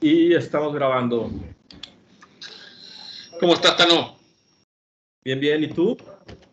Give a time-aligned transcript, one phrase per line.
[0.00, 1.30] Y estamos grabando.
[3.38, 4.16] ¿Cómo estás, Tano?
[5.24, 5.64] Bien, bien.
[5.64, 5.96] ¿Y tú?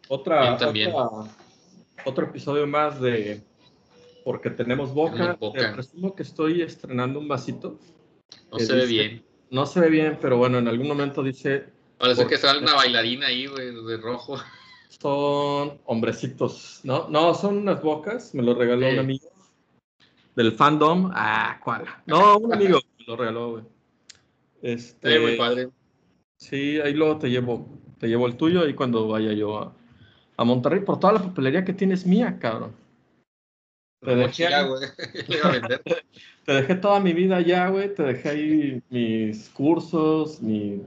[0.09, 0.91] Otra, Bien, también.
[0.93, 1.31] otra-
[2.05, 3.41] otro episodio más de
[4.23, 5.37] Porque tenemos boca.
[5.39, 5.59] Boca.
[5.59, 7.79] Te presumo que estoy estrenando un vasito.
[8.51, 9.25] No ¿Qué se ve bien.
[9.49, 11.65] No se ve bien, pero bueno, en algún momento dice
[11.97, 14.37] Parece que sale una bailarina ahí, güey, de rojo.
[14.89, 16.81] son hombrecitos.
[16.83, 18.33] No, no, son unas bocas.
[18.35, 18.93] Me lo regaló Sí.
[18.93, 19.29] un amigo
[20.35, 21.09] del fandom.
[21.15, 21.85] Ah, ¿cuál?
[22.05, 23.63] No, un amigo lo regaló, güey.
[24.61, 25.69] Este, Eh, muy padre.
[26.37, 27.67] Sí, ahí luego te llevo,
[27.99, 29.73] te llevo el tuyo ahí cuando vaya yo a,
[30.35, 32.75] a Monterrey por toda la papelería que tienes mía, cabrón.
[34.03, 34.81] Te dejé, mochila, ahí- güey.
[35.27, 35.81] Le iba a vender.
[36.45, 37.93] te dejé toda mi vida allá, güey.
[37.95, 40.81] Te dejé ahí mis cursos, mi,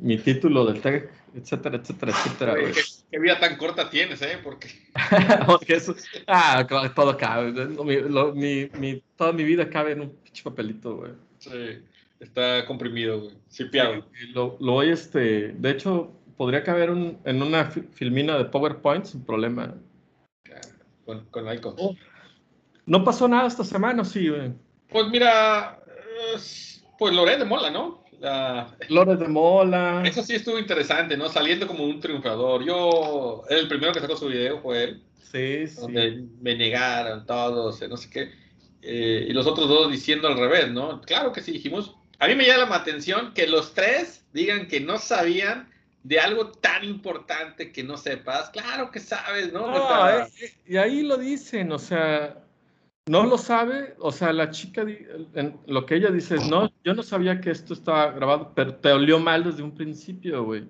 [0.00, 2.74] mi título del TEC, etcétera, etcétera, etcétera, Güey, güey.
[2.74, 4.38] ¿Qué, qué vida tan corta tienes, ¿eh?
[4.42, 4.68] Porque
[5.46, 5.94] Porque eso,
[6.26, 7.52] ah, claro, todo cabe.
[7.52, 11.12] Mi, lo- mi- mi- toda mi vida cabe en un pinche papelito, güey.
[11.50, 11.78] Sí,
[12.20, 13.34] está comprimido, güey.
[13.48, 14.04] Sipiado.
[14.22, 18.44] Y Lo, lo voy, este, de hecho, podría caber un- en una fi- filmina de
[18.46, 19.74] PowerPoint sin problema.
[21.04, 21.76] Con, con icons.
[21.78, 21.94] Oh.
[22.84, 24.52] No pasó nada esta semana, sí, güey.
[24.88, 25.80] Pues mira,
[26.98, 28.04] pues Loret de Mola, ¿no?
[28.20, 30.02] La- Lores de Mola.
[30.04, 31.28] Eso sí estuvo interesante, ¿no?
[31.28, 32.64] Saliendo como un triunfador.
[32.64, 35.02] Yo, el primero que sacó su video fue él.
[35.20, 35.80] Sí, sí.
[35.80, 38.30] donde me negaron todos, no sé qué,
[38.86, 41.00] eh, y los otros dos diciendo al revés, ¿no?
[41.02, 41.94] Claro que sí, dijimos.
[42.18, 45.68] A mí me llama la atención que los tres digan que no sabían
[46.02, 48.50] de algo tan importante que no sepas.
[48.50, 49.66] Claro que sabes, ¿no?
[49.70, 52.42] No, eh, eh, y ahí lo dicen, o sea,
[53.08, 56.94] no lo sabe, o sea, la chica, en- lo que ella dice es, no, yo
[56.94, 60.64] no sabía que esto estaba grabado, pero te olió mal desde un principio, güey.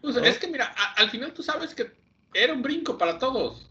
[0.00, 0.22] pues, ¿no?
[0.24, 1.90] es que mira, a- al final tú sabes que
[2.32, 3.68] era un brinco para todos.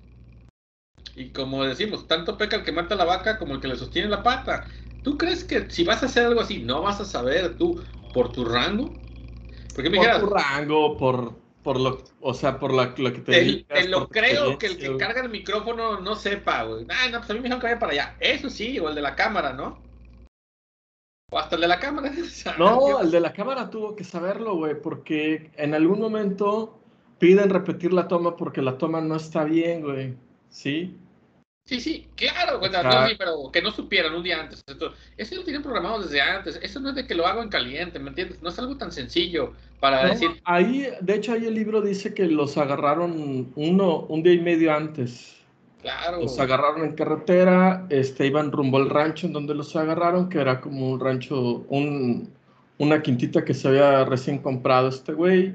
[1.14, 4.10] Y como decimos, tanto peca el que mata la vaca como el que le sostiene
[4.10, 4.66] la pata.
[5.02, 8.32] ¿Tú crees que si vas a hacer algo así, no vas a saber tú por
[8.32, 9.02] tu rango?
[9.74, 13.20] Porque me Por dijeras, tu rango, por, por lo, o sea, por la- lo que
[13.20, 16.86] te Te, dedicas, te lo creo que el que carga el micrófono no sepa, güey.
[16.90, 18.18] Ay, no, pues a mí me dijeron que vaya para allá.
[18.20, 19.84] Eso sí, o el de la cámara, ¿no?
[21.32, 22.12] O hasta el de la cámara.
[22.58, 26.80] No, el de la cámara tuvo que saberlo, güey, porque en algún momento
[27.20, 30.16] piden repetir la toma porque la toma no está bien, güey.
[30.56, 30.96] ¿Sí?
[31.66, 34.64] Sí, sí, claro, no, sí, pero que no supieran un día antes.
[35.18, 36.58] Eso lo tienen programado desde antes.
[36.62, 38.42] Eso no es de que lo hago en caliente, ¿me entiendes?
[38.42, 42.14] No es algo tan sencillo para No, decir, ahí, de hecho, ahí el libro dice
[42.14, 45.36] que los agarraron uno, un día y medio antes.
[45.82, 46.22] claro.
[46.22, 50.62] Los agarraron en carretera, este, iban rumbo al rancho en donde los agarraron, que era
[50.62, 52.34] como un rancho, un,
[52.78, 55.54] una quintita que se había recién comprado este güey.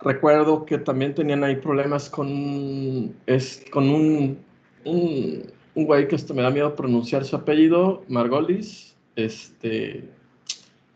[0.00, 4.44] Recuerdo que también tenían ahí problemas con, es, con un,
[4.84, 10.08] un, un güey que hasta me da miedo pronunciar su apellido, Margolis, este,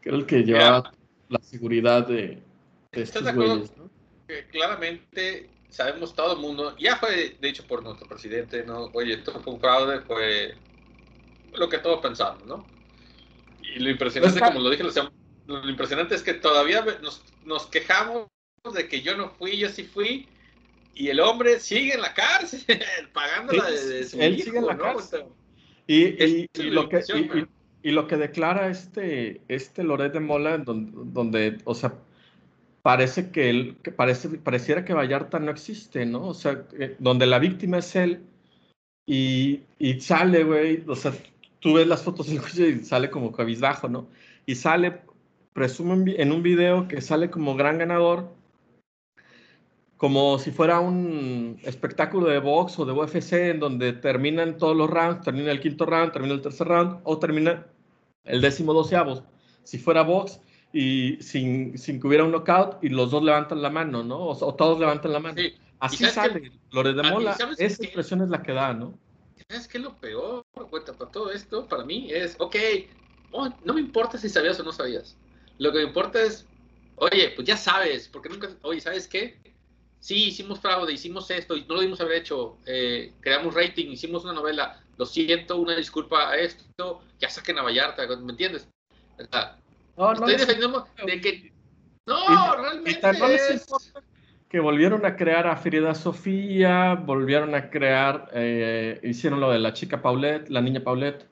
[0.00, 0.92] que era el que llevaba
[1.28, 2.38] la seguridad de,
[2.92, 3.54] de ¿Estás estos de acuerdo?
[3.54, 3.90] güeyes, ¿no?
[4.28, 8.90] que claramente sabemos todo el mundo, ya fue dicho por nuestro presidente, ¿no?
[8.92, 10.54] Oye, esto fue un fraude, fue
[11.54, 12.64] lo que todos pensamos, ¿no?
[13.62, 17.66] Y lo impresionante, Pues, como lo dije, lo, lo impresionante es que todavía nos, nos
[17.66, 18.28] quejamos
[18.70, 20.28] de que yo no fui, yo sí fui,
[20.94, 22.60] y el hombre sigue en la cárcel,
[23.12, 24.82] pagándola de, de su Él hijo, sigue en la ¿no?
[24.84, 25.24] cárcel.
[25.88, 27.02] Y, y- y lo que,
[27.82, 31.94] y, lo que declara este, este Loret de Mola, donde, donde, o sea,
[32.82, 36.28] parece que él, que parece, pareciera que Vallarta no existe, ¿no?
[36.28, 38.22] O sea, eh, donde la víctima es él
[39.06, 41.12] y, y sale, güey, o sea,
[41.58, 42.40] tú ves las fotos del
[42.80, 44.06] y sale como cabizbajo, ¿no?
[44.46, 45.00] Y sale,
[46.04, 48.32] vi- en un video que sale como gran ganador,
[50.02, 54.90] como si fuera un espectáculo de box o de UFC en donde terminan todos los
[54.90, 57.68] rounds, termina el quinto round, termina el tercer round o termina
[58.24, 59.24] el décimo doceavo.
[59.62, 60.40] Si fuera box
[60.72, 64.18] y sin, sin que hubiera un knockout y los dos levantan la mano, ¿no?
[64.18, 65.36] O, o todos levantan la mano.
[65.36, 65.54] Sí.
[65.78, 66.50] Así sale.
[66.72, 68.98] Lore de Mola, ¿sabes esa expresión es la que da, ¿no?
[69.48, 71.68] ¿Sabes qué es lo peor, güey, para todo esto?
[71.68, 72.56] Para mí es, ok,
[73.30, 75.16] oh, no me importa si sabías o no sabías.
[75.58, 76.44] Lo que me importa es,
[76.96, 79.40] oye, pues ya sabes, porque nunca, oye, ¿sabes qué?
[80.02, 84.24] Sí, hicimos fraude, hicimos esto, y no lo dimos haber hecho, eh, creamos rating, hicimos
[84.24, 88.68] una novela, lo siento, una disculpa a esto, ya saquen a Vallarta, ¿me entiendes?
[89.16, 89.56] O sea,
[89.96, 91.52] No, no estoy defendiendo de que,
[92.06, 94.02] no, Y- realmente y no les es- importa
[94.48, 99.72] que volvieron a crear a Frida Sofía, volvieron a crear, eh, hicieron lo de la
[99.72, 101.28] chica Paulette, la niña Paulette,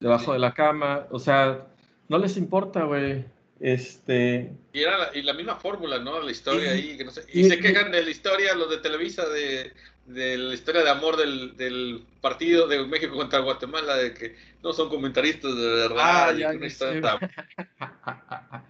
[0.00, 0.32] debajo Sí.
[0.32, 1.66] de la cama, o sea,
[2.08, 3.26] no les importa, güey.
[3.60, 6.20] Este, Y era la, y la misma fórmula, ¿no?
[6.20, 8.68] La historia Y- ahí, que no sé- y, y- se quejan de la historia los
[8.68, 9.72] de Televisa de,
[10.06, 14.72] de la historia de amor del, del, partido de México contra Guatemala, de que no
[14.72, 15.98] son comentaristas de verdad.
[16.00, 16.52] Ah, ya,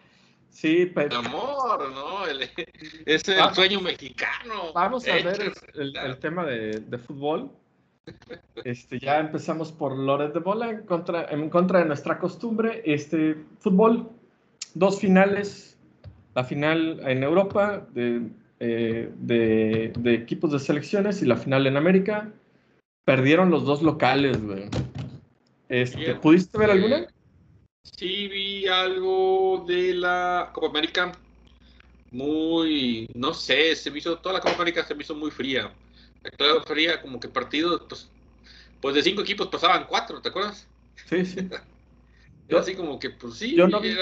[0.50, 0.90] sí.
[0.94, 1.16] pero...
[1.18, 2.26] amor, ¿no?
[2.26, 4.72] es el sueño mexicano.
[4.74, 7.50] Vamos a ver el, el, tema de, de, fútbol.
[8.64, 12.82] Este, ya empezamos por Loret de Bola en contra, en contra de nuestra costumbre.
[12.84, 14.10] Este, fútbol,
[14.74, 15.78] dos finales.
[16.34, 18.28] La final en Europa de
[18.60, 22.32] eh, de, equipos de selecciones y la final en América.
[23.04, 24.38] Perdieron los dos locales,
[25.68, 27.06] Este, ¿Pudiste ver alguna?
[27.82, 31.12] Sí, vi algo de la Copa América.
[32.10, 35.74] Muy, no sé, se me hizo, toda la Copa América se me hizo muy fría.
[36.38, 38.10] Claro, fría, como que partidos, pues,
[38.80, 40.66] pues de cinco equipos pasaban cuatro, ¿te acuerdas?
[41.06, 41.48] Sí, sí.
[42.48, 43.94] Yo, así como que, pues sí, yo no, vi,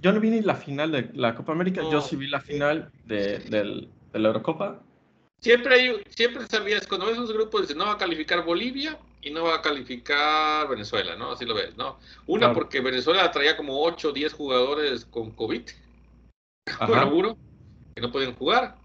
[0.00, 2.90] yo, no vi, ni la final de la Copa América, yo sí vi la final
[3.04, 4.80] de, la Eurocopa.
[5.40, 9.30] Siempre hay, siempre sabías, cuando ves esos grupos, dices, no va a calificar Bolivia y
[9.30, 11.32] no va a calificar Venezuela, ¿no?
[11.32, 11.98] Así lo ves, ¿no?
[12.26, 15.62] Una porque Venezuela traía como 8 o 10 jugadores con COVID,
[16.86, 17.36] seguro,
[17.94, 18.76] que no pueden jugar.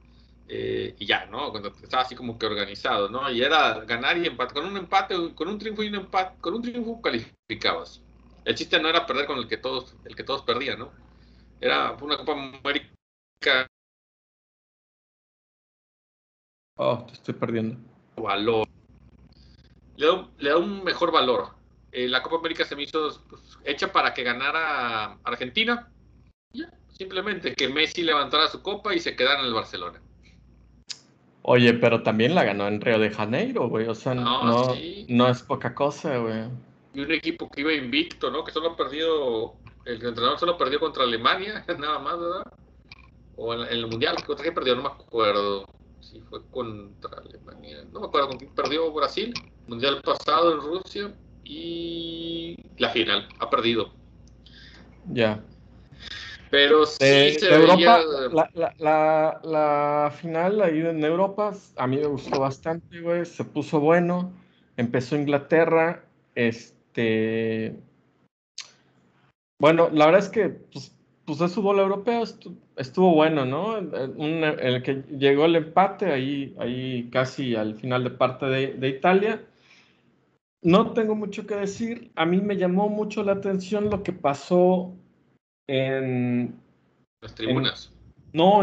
[0.52, 1.52] Eh, y ya, ¿no?
[1.52, 3.30] Cuando estaba así como que organizado, ¿no?
[3.32, 4.56] Y era ganar y empate.
[4.56, 8.02] Con un empate, con un triunfo y un empate, con un triunfo calificabas.
[8.50, 10.92] El chiste no era perder con el que todos, el que todos perdían, ¿no?
[11.62, 13.68] Era una Copa América.
[16.76, 17.78] Oh, te estoy perdiendo.
[18.16, 18.68] Valor.
[19.98, 21.50] Le da, un mejor valor.
[21.92, 25.88] Eh, la Copa América se me hizo pues, hecha para que ganara Argentina.
[26.88, 30.02] simplemente que Messi levantara su copa y se quedara en el Barcelona.
[31.44, 33.88] Oye, pero también la ganó en Río de Janeiro, güey.
[33.88, 34.76] O sea, no,
[35.08, 36.50] no es poca cosa, güey
[36.94, 38.44] y un equipo que iba invicto, ¿no?
[38.44, 39.56] Que solo ha perdido,
[39.86, 42.44] el entrenador solo perdió contra Alemania, nada más, ¿verdad?
[43.36, 44.76] O en, el Mundial, ¿qué otra que perdió?
[44.76, 45.66] No me acuerdo.
[46.02, 47.86] Si fue contra Alemania.
[47.92, 49.34] No me acuerdo con quién perdió Brasil.
[49.68, 51.14] Mundial pasado en Rusia.
[51.44, 53.92] Y la final, ha perdido.
[55.08, 55.44] Ya.
[56.50, 58.02] Pero sí se Europa,
[58.32, 63.26] la, la, la, final ahí en Europa, a mí me gustó bastante, güey.
[63.26, 64.34] Se puso bueno.
[64.78, 66.04] Empezó Inglaterra.
[66.36, 67.80] Este este,
[69.60, 72.24] bueno, la verdad es que pues, pues es fútbol europeo,
[72.76, 73.78] estuvo, bueno, ¿no?
[73.78, 79.46] el que llegó el empate ahí, ahí casi al final de parte de, Italia.
[80.62, 82.12] No tengo mucho que decir.
[82.16, 84.94] A mí me llamó mucho la atención lo que pasó
[85.68, 86.60] en...
[87.22, 87.94] Las tribunas.
[88.34, 88.62] no,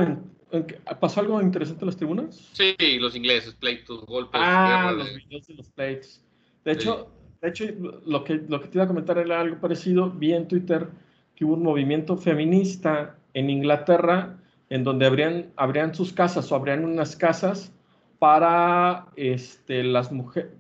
[1.01, 2.37] ¿pasó algo interesante en las tribunas?
[2.53, 4.41] Sí, los ingleses, pleitos, golpes.
[4.45, 6.23] Ah, los videos de los pleitos.
[6.65, 7.11] De hecho,
[7.41, 7.65] de hecho,
[8.07, 10.11] lo que, lo que te iba a comentar era algo parecido.
[10.11, 10.89] Vi en Twitter
[11.35, 14.39] que hubo un movimiento feminista en Inglaterra
[14.71, 17.73] en donde habrían, habrían sus casas o habrían unas casas
[18.19, 20.11] para, este, las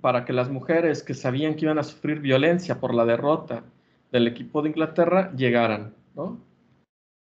[0.00, 3.64] para que las mujeres que sabían que iban a sufrir violencia por la derrota
[4.12, 6.38] del equipo de Inglaterra llegaran, ¿no?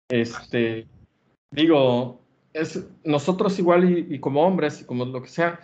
[0.09, 0.87] Este,
[1.51, 2.21] digo,
[2.53, 5.59] es, nosotros igual y como hombres, y como lo que sea,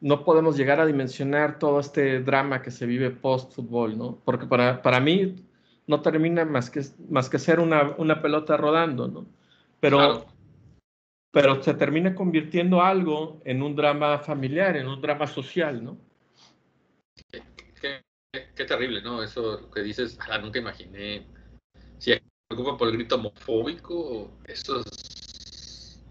[0.00, 4.20] no podemos llegar a dimensionar todo este drama que se vive post-fútbol, ¿no?
[4.24, 5.36] Porque para, para mí
[5.86, 9.26] no termina más que, más que ser una, una pelota rodando, ¿no?
[9.80, 10.26] Pero,
[11.30, 15.98] pero se termina convirtiendo algo en un drama familiar, en un drama social, ¿no?
[17.30, 18.02] Qué,
[18.54, 19.22] qué, terrible, ¿no?
[19.22, 21.26] Eso que dices, ah, nunca imaginé.
[21.98, 26.04] Si me preocupa por el grito homofóbico, eso es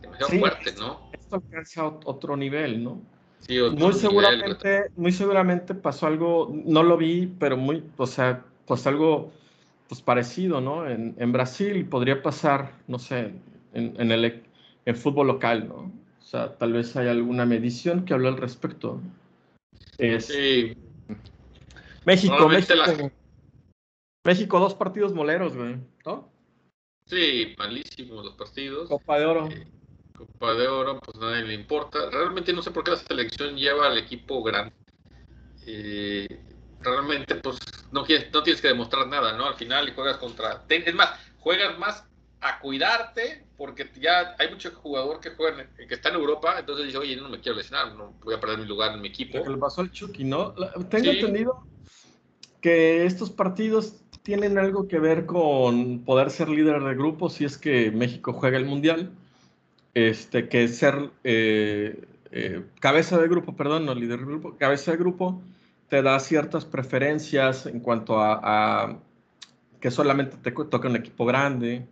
[0.00, 1.10] demasiado fuerte, ¿no?
[1.36, 3.00] Alcanza otro nivel, ¿no?
[3.72, 9.32] muy seguramente, muy seguramente pasó algo, no lo vi, pero muy, o sea, pues algo
[9.88, 10.88] pues parecido, ¿no?
[10.88, 13.32] En, en Brasil podría pasar, no sé,
[13.72, 14.42] en, el
[14.84, 15.92] en fútbol local, ¿no?
[16.18, 19.00] O sea, tal vez hay alguna medición que hable al respecto.
[19.98, 20.76] sí.
[22.04, 23.10] México, México.
[24.24, 26.28] México, dos partidos moleros, güey, ¿no?
[27.06, 28.88] Sí, malísimos los partidos.
[28.88, 29.48] Copa de Oro.
[29.48, 29.66] Eh,
[30.18, 32.10] Copa de Oro, pues nadie le importa.
[32.10, 34.72] Realmente no sé por qué la selección lleva al equipo grande.
[35.64, 36.26] Eh,
[36.80, 37.58] realmente, pues
[37.92, 39.46] no, no tienes que demostrar nada, ¿no?
[39.46, 40.64] Al final juegas contra.
[40.68, 42.04] Es más, juegas más
[42.40, 46.98] a cuidarte, porque ya hay mucho jugador que juega, que está en Europa, entonces dice,
[46.98, 49.38] oye, no me quiero lesionar, no voy a perder mi lugar en mi equipo.
[49.38, 50.52] Lo que pasó al Chucky, ¿no?
[50.88, 51.64] Tengo entendido
[52.60, 57.56] que estos partidos tienen algo que ver con poder ser líder de grupo si es
[57.56, 59.10] que México juega el Mundial
[59.94, 64.98] este, que ser eh, eh, cabeza de grupo, perdón, no líder de grupo, cabeza de
[64.98, 65.42] grupo
[65.88, 68.98] te da ciertas preferencias en cuanto a,
[69.80, 71.86] que solamente te toca un equipo grande,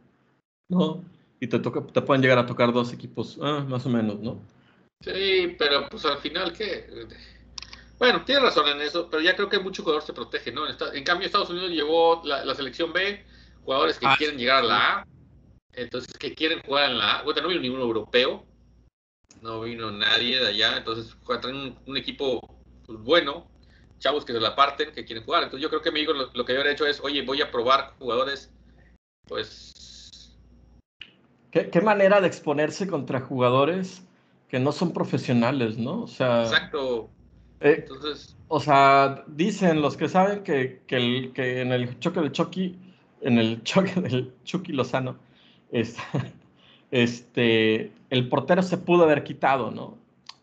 [0.68, 1.02] ¿no?
[1.40, 4.40] Y te, toca, te pueden llegar a tocar dos equipos, ah, más o menos, ¿no?
[5.00, 6.86] Sí, pero pues al final, ¿qué?
[7.98, 10.64] Bueno, tiene razón en eso, pero ya creo que mucho jugador se protege, ¿no?
[10.68, 13.24] En, cambio, Estados Unidos llevó la, selección B,
[13.64, 15.06] jugadores que ah, quieren llegar a la A,
[15.76, 17.22] entonces que quieren jugar en la A.
[17.22, 18.44] Bueno, no vino ningún europeo,
[19.42, 22.40] no vino nadie de allá, entonces traen un, equipo
[22.86, 23.46] pues, bueno,
[23.98, 25.44] chavos que se la parten, que quieren jugar.
[25.44, 27.94] Entonces yo creo que México lo, lo que habría hecho es, oye, voy a probar
[27.98, 28.52] jugadores,
[29.28, 29.72] pues...
[31.50, 34.02] ¿Qué, manera de exponerse contra jugadores
[34.48, 36.02] que no son profesionales, ¿no?
[36.02, 36.42] O sea...
[36.42, 37.08] Exacto.
[37.60, 38.36] Eh, entonces...
[38.48, 42.78] O sea, dicen los que saben que, que, el, que en el choque de Chucky,
[43.22, 45.18] en el choque del Chucky Lozano,
[45.70, 46.02] este,
[46.90, 49.98] este, el portero se pudo haber quitado, ¿no?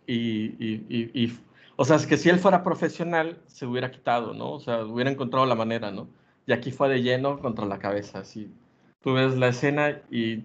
[0.06, 1.38] Y, y, y,
[1.76, 4.52] o sea, es que si él fuera profesional, se hubiera quitado, ¿no?
[4.52, 6.08] O sea, hubiera encontrado la manera, ¿no?
[6.46, 8.52] Y aquí fue de lleno contra la cabeza, así.
[9.02, 10.44] Tú ves la escena y...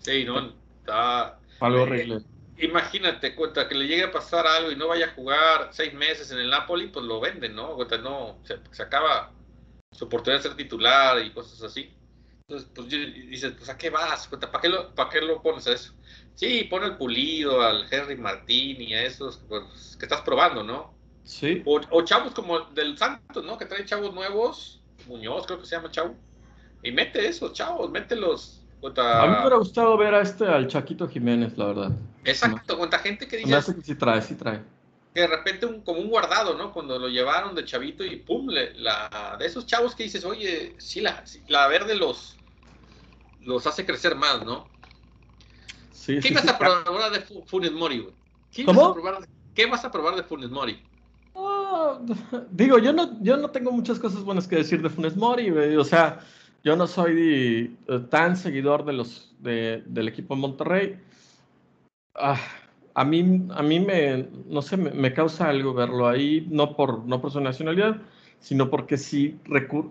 [0.00, 0.52] Sí, ¿no?
[0.80, 1.38] Está...
[1.60, 2.22] Algo eh, horrible.
[2.58, 6.30] imagínate, cuenta, que le llegue a pasar algo y no vaya a jugar seis meses
[6.32, 7.76] en el Napoli, pues lo venden, ¿no?
[7.76, 9.30] Cuenta, no, se, se acaba
[9.92, 11.92] su oportunidad de ser titular y cosas así.
[12.52, 12.88] Entonces, pues
[13.30, 14.28] dices, pues ¿a qué vas?
[14.28, 15.94] ¿Para qué, lo, ¿Para qué lo pones a eso?
[16.34, 20.94] Sí, pone el pulido, al Henry Martín y a esos pues, que estás probando, ¿no?
[21.24, 21.62] Sí.
[21.64, 23.56] O, chavos como del Santos, ¿no?
[23.56, 26.14] Que traen chavos nuevos, Muñoz creo que se llama chavo.
[26.82, 28.62] Y mete esos chavos, mételos.
[28.82, 31.92] A mí me hubiera gustado ver a este, al Chaquito Jiménez, la verdad.
[32.24, 33.48] Exacto, cuenta gente que dice...
[33.48, 34.60] Me hace que sí trae, sí trae.
[35.14, 36.72] Que de repente un, como un guardado, ¿no?
[36.72, 41.00] Cuando lo llevaron de chavito y pum, la, de esos chavos que dices, oye, sí,
[41.00, 42.36] la, la verde los,
[43.44, 44.66] los hace crecer más, ¿no?
[45.92, 48.14] Sí, ¿Qué vas a probar de Funes Mori, güey?
[48.52, 48.80] ¿Qué ¿Cómo?
[48.80, 50.82] Vas a probar, ¿Qué vas a probar de Funes Mori?
[51.34, 51.98] Ah,
[52.50, 55.76] digo, yo no, yo no tengo muchas cosas buenas que decir de Funes Mori, güey.
[55.76, 56.20] O sea,
[56.64, 60.98] yo no soy eh, tan seguidor de los, de, del equipo de Monterrey.
[62.14, 62.40] Ah,
[62.94, 67.20] a mí, a mí me, no sé, me, causa algo verlo ahí, no por, no
[67.20, 67.96] por su nacionalidad,
[68.38, 69.38] sino porque si,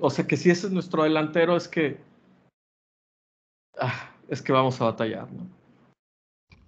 [0.02, 2.00] o sea, que si ese es nuestro delantero, es que
[3.80, 5.48] ah, es que vamos a batallar, ¿no?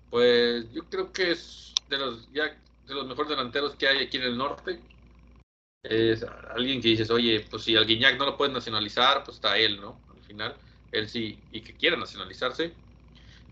[0.09, 2.55] Pues yo creo que es de los ya
[2.87, 4.79] de los mejores delanteros que hay aquí en el norte.
[5.83, 9.57] Es alguien que dices, oye, pues si al Guiñac no lo puedes nacionalizar, pues está
[9.57, 9.99] él, ¿no?
[10.15, 10.55] Al final,
[10.91, 12.73] él sí, y que quiera nacionalizarse.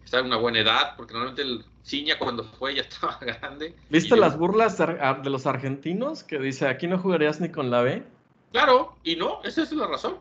[0.04, 3.76] Está en una buena edad, porque normalmente el Ciña cuando fue ya estaba grande.
[3.90, 8.04] ¿Viste las burlas de los argentinos que dice, aquí no jugarías ni con la B?
[8.52, 10.20] Claro, y no, esa es la razón.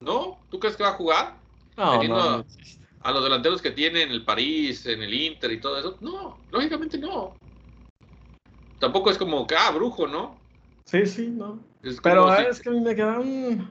[0.00, 1.36] No, ¿tú crees que va a jugar?
[1.78, 2.44] No,
[3.02, 5.96] a, los delanteros que tiene en el París, en el Inter y todo eso.
[6.00, 7.36] No, lógicamente no.
[8.80, 10.36] Tampoco es como que, ah, brujo, ¿no?
[10.84, 11.60] Sí, sí, no.
[12.02, 13.20] Pero es que a mí me queda...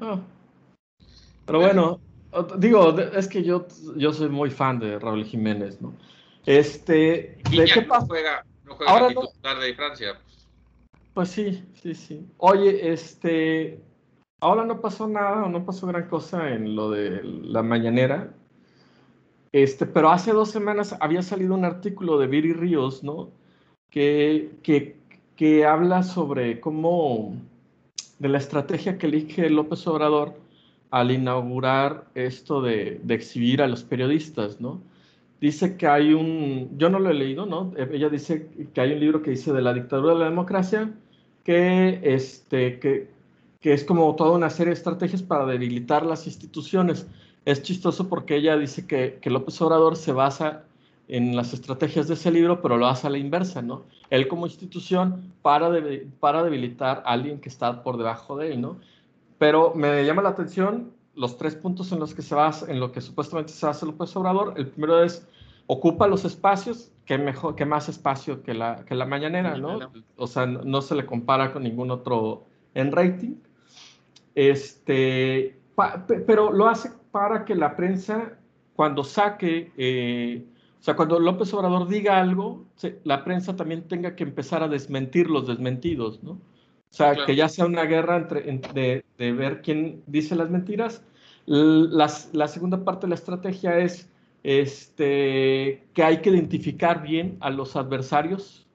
[0.02, 0.22] Oh.
[1.46, 2.00] Pero bueno,
[2.58, 5.94] digo, es que yo, yo soy muy fan de Raúl Jiménez, ¿no?
[6.46, 8.02] Este, ¿de qué pasa?
[8.02, 9.60] No juega, no juega Ahora no...
[9.60, 10.20] de Francia.
[11.14, 12.26] Pues sí, sí, sí.
[12.38, 13.82] Oye, este,
[14.40, 18.34] Ahora no pasó nada, no pasó gran cosa en lo de la mañanera.
[19.52, 23.32] Este, pero hace dos semanas había salido un artículo de Viri Ríos, ¿no?
[23.90, 24.98] Que, que,
[25.36, 27.36] que habla sobre cómo,
[28.20, 30.36] de la estrategia que elige López Obrador
[30.92, 34.82] al inaugurar esto de, de, exhibir a los periodistas, ¿no?
[35.42, 37.74] Dice que hay un, yo no lo he leído, ¿no?
[37.76, 40.94] Ella dice que hay un libro que dice de la dictadura de la democracia,
[41.44, 43.17] que, este, que,
[43.60, 47.08] que es como toda una serie de estrategias para debilitar las instituciones.
[47.46, 50.64] Es chistoso porque ella dice que, que López Obrador se basa
[51.08, 53.86] en las estrategias de ese libro, pero lo hace a la inversa, ¿no?
[54.10, 55.70] Él como institución para,
[56.20, 58.78] para debilitar a alguien que está por debajo de él, ¿no?
[59.38, 62.92] Pero me llama la atención los tres puntos en los que se basa, en lo
[62.92, 64.54] que supuestamente se hace López Obrador.
[64.58, 65.28] El primero es,
[65.68, 69.80] ocupa los espacios, que mejor, que más espacio que la, que la mañanera, ¿no?
[70.18, 73.36] O sea, no se le compara con ningún otro en rating.
[74.38, 75.58] Este,
[76.28, 78.38] pero lo hace para que la prensa,
[78.76, 80.46] cuando saque, eh,
[80.80, 82.64] o sea, cuando López Obrador diga algo,
[83.04, 86.34] la prensa también tenga que empezar a desmentir los desmentidos, ¿no?
[86.34, 86.40] O
[86.92, 91.04] sea, que ya sea una guerra entre, de, ver quién dice las mentiras.
[91.48, 94.08] La, la segunda parte de la estrategia es
[94.44, 98.67] este, que hay que identificar bien a los adversarios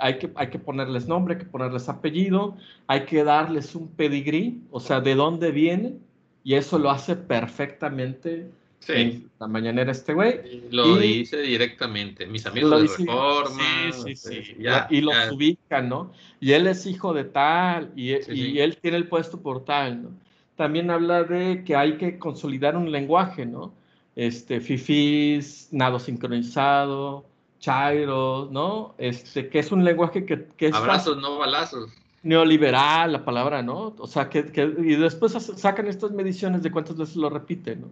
[0.00, 4.62] hay que, hay que ponerles nombre, hay que ponerles apellido, hay que darles un pedigrí,
[4.70, 6.00] o sea, de dónde vienen,
[6.44, 8.50] y eso lo hace perfectamente
[8.86, 10.62] en la mañanera este güey.
[10.70, 13.92] Lo dice directamente, mis amigos de Reforma.
[13.92, 14.56] Sí, sí, sí.
[14.90, 16.12] y los ubican, ¿no?
[16.40, 20.10] Y él es hijo de tal, y, y él tiene el puesto por tal, ¿no?
[20.56, 23.72] También habla de que hay que consolidar un lenguaje, ¿no?
[24.16, 27.24] Este, fifís, nado sincronizado,
[27.58, 28.94] chairo, ¿no?
[28.98, 31.90] Este, que es un lenguaje que, que es Abrazos, no balazos.
[32.22, 33.94] neoliberal, la palabra, ¿no?
[33.98, 37.88] O sea, que, que- y después sacan estas mediciones de cuántas veces lo repite, ¿no?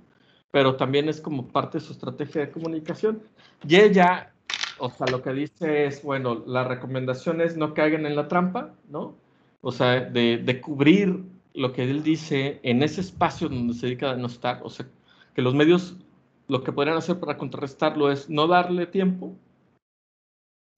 [0.50, 3.22] Pero también es como parte de su estrategia de comunicación.
[3.66, 4.32] Y ella,
[4.78, 8.72] o sea, lo que dice es, bueno, la recomendación es no caigan en la trampa,
[8.88, 9.14] ¿no?
[9.60, 11.22] O sea, de, de cubrir
[11.54, 14.60] lo que él dice en ese espacio donde se dedica a no estar.
[14.62, 14.86] O sea,
[15.34, 15.96] que los medios
[16.48, 19.34] lo que podrían hacer para contrarrestarlo es no darle tiempo.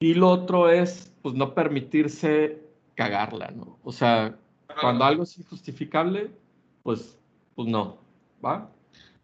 [0.01, 2.59] Y lo otro es, pues, no permitirse
[2.95, 3.79] cagarla, ¿no?
[3.83, 4.37] O sea,
[4.81, 6.31] cuando algo es injustificable,
[6.83, 7.19] pues,
[7.55, 7.99] pues no,
[8.45, 8.71] ¿va?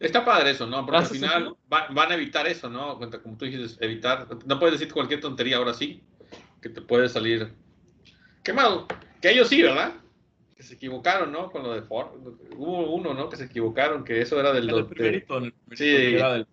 [0.00, 0.84] Está padre eso, ¿no?
[0.84, 2.98] Porque al ¿Hace final va- van a evitar eso, ¿no?
[2.98, 4.26] Cuenta, Como tú dices, evitar.
[4.44, 6.02] No puedes decir cualquier tontería ahora sí,
[6.60, 7.52] que te puede salir
[8.42, 8.86] quemado.
[9.22, 9.94] Que ellos sí, ¿verdad?
[10.56, 11.50] Que se equivocaron, ¿no?
[11.50, 12.08] Con lo de Ford.
[12.56, 13.28] Hubo uno, ¿no?
[13.28, 16.46] Que se equivocaron, que eso era del, el de, primerito, el primerito, sí, era del,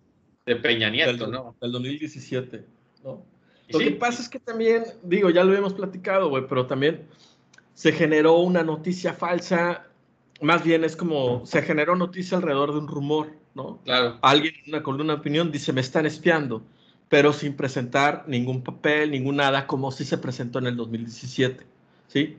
[0.46, 1.56] de Peña del, Nieto, ¿no?
[1.60, 2.64] del 2017,
[3.04, 3.24] ¿no?
[3.68, 7.06] Lo sí, que pasa es que también, digo, ya lo habíamos platicado, güey, pero también
[7.74, 9.86] se generó una noticia falsa,
[10.40, 13.78] más bien es como, se generó noticia alrededor de un rumor, ¿no?
[13.84, 14.18] Claro.
[14.22, 16.62] Alguien en una columna de opinión dice, me están espiando,
[17.08, 21.64] pero sin presentar ningún papel, ningún nada, como si se presentó en el 2017,
[22.08, 22.36] ¿sí?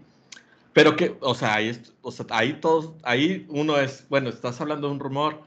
[0.73, 4.87] Pero que, o sea, ahí, o sea, ahí todos, ahí uno es, bueno, estás hablando
[4.87, 5.41] de un rumor,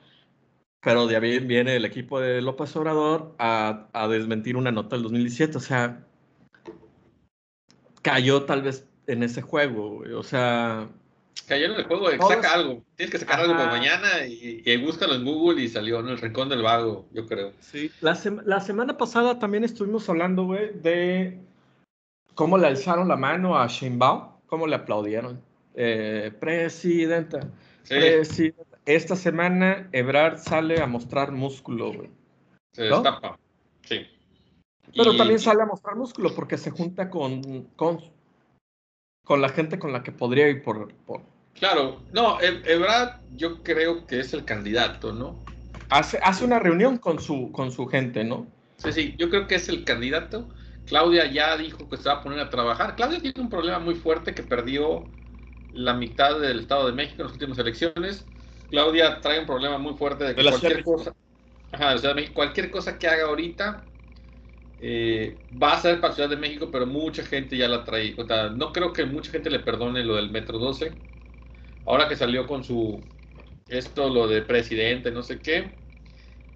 [0.86, 5.02] pero de ahí viene el equipo de López Obrador a, a desmentir una nota del
[5.02, 6.04] 2017, o sea,
[8.02, 10.88] cayó tal vez en ese juego, o sea,
[11.48, 12.84] Cayó en el juego de saca algo.
[12.94, 16.18] Tienes que sacar algo por mañana y, y búscalo en Google y salió en el
[16.18, 17.52] rincón del vago, yo creo.
[17.60, 21.38] Sí, la, sema- la semana pasada también estuvimos hablando, güey, de
[22.34, 25.40] cómo le alzaron la mano a Sheinbaum, cómo le aplaudieron.
[25.74, 27.40] Eh, presidenta,
[27.82, 28.65] Sí, presidenta.
[28.86, 32.10] Esta semana Ebrard sale a mostrar músculo, güey.
[32.72, 32.96] se ¿no?
[32.96, 33.38] destapa.
[33.82, 34.06] Sí.
[34.96, 38.00] Pero Y- también sale a mostrar músculo porque se junta con, con,
[39.24, 40.94] con la gente con la que podría ir por...
[41.04, 41.22] por-
[41.54, 45.36] Claro, no, E- Ebrard yo creo que es el candidato, ¿no?
[45.88, 48.46] Hace, hace una reunión con su, con su gente, ¿no?
[48.76, 50.48] Sí, sí, yo creo que es el candidato.
[50.84, 52.94] Claudia ya dijo que se va a poner a trabajar.
[52.94, 55.06] Claudia tiene un problema muy fuerte que perdió
[55.72, 58.26] la mitad del Estado de México en las últimas elecciones.
[58.70, 61.12] Claudia trae un problema muy fuerte de que De cualquier cosa,
[61.72, 63.88] ajá, de la Ciudad de México, cualquier cosa que haga ahorita
[64.78, 68.14] eh, va a ser para Ciudad de México, pero mucha gente ya la trae.
[68.18, 70.98] O sea, no creo que mucha gente le perdone lo del Metro 12.
[71.86, 73.08] Ahora que salió con su
[73.68, 75.78] esto, lo de presidente, no sé qué.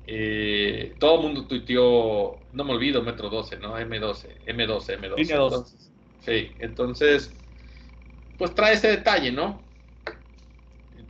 [0.04, 3.78] eh, todo el mundo tuiteó, no me olvido, Metro 12, ¿no?
[3.78, 5.16] M12, M12, M12.
[5.16, 5.64] Línea dos.
[5.64, 7.36] Entonces, sí, entonces,
[8.36, 9.69] pues trae ese detalle, ¿no?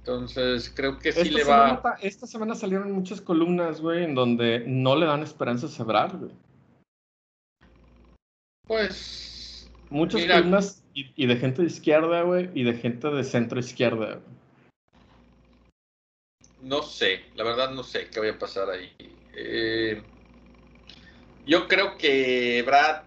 [0.01, 1.83] Entonces, creo que sí esta, le va.
[1.83, 6.17] ta- esta semana salieron muchas columnas, güey, en donde no le dan esperanzas a Ebrard,
[6.17, 6.33] güey.
[8.67, 10.37] Pues, Muchas Mira.
[10.37, 14.15] columnas y, y de gente de izquierda, güey, y de gente de centro izquierda.
[14.17, 14.41] güey.
[16.63, 18.93] no sé, la verdad no sé qué vaya a pasar ahí.
[19.35, 20.03] Eh,
[21.47, 23.03] yo creo que Brad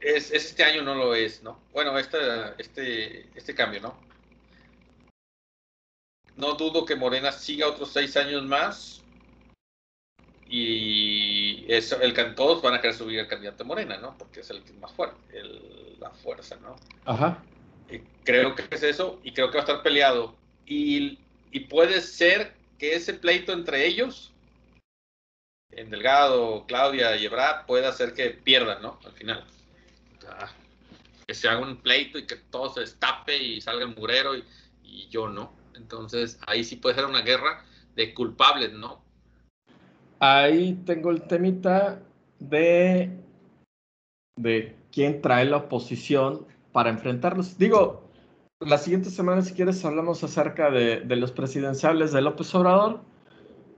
[0.00, 1.58] es, es este año no lo es, ¿no?
[1.72, 2.16] Bueno, este,
[2.58, 3.94] este, este cambio, ¿no?
[6.36, 9.02] No dudo que Morena siga otros seis años más
[10.48, 14.16] y eso, el, todos van a querer subir al candidato Morena, ¿no?
[14.18, 16.76] Porque es el que es más fuerte, el- la fuerza, ¿no?
[17.04, 17.42] Ajá.
[18.24, 20.36] Creo que es eso y creo que va a estar peleado.
[20.66, 21.18] Y,
[21.50, 24.32] y puede ser que ese pleito entre ellos,
[25.70, 28.98] en Delgado, Claudia y Ebrard, pueda hacer que pierdan, ¿no?
[29.04, 29.46] Al final.
[30.28, 30.50] Ah,
[31.26, 34.44] que se haga un pleito y que todo se destape y salga el murero y,
[34.84, 35.54] y yo no.
[35.74, 39.02] Entonces ahí sí puede ser una guerra de culpables, ¿no?
[40.18, 42.00] Ahí tengo el temita
[42.38, 43.10] de,
[44.36, 47.58] de quién trae la oposición para enfrentarlos.
[47.58, 48.02] Digo,
[48.60, 53.00] la siguiente semana, si quieres, hablamos acerca de, los presidenciales de López Obrador,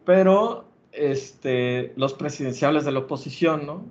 [0.05, 3.87] pero este, los presidenciales de la oposición, ¿no?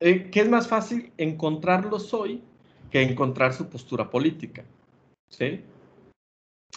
[0.00, 2.42] Eh, ¿Qué es más fácil encontrarlos hoy
[2.90, 4.64] que encontrar su postura política?
[5.28, 5.62] ¿Sí?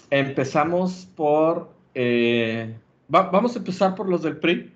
[0.09, 1.69] Empezamos por...
[1.93, 2.73] eh,
[3.13, 4.73] va- vamos a empezar por los del PRI,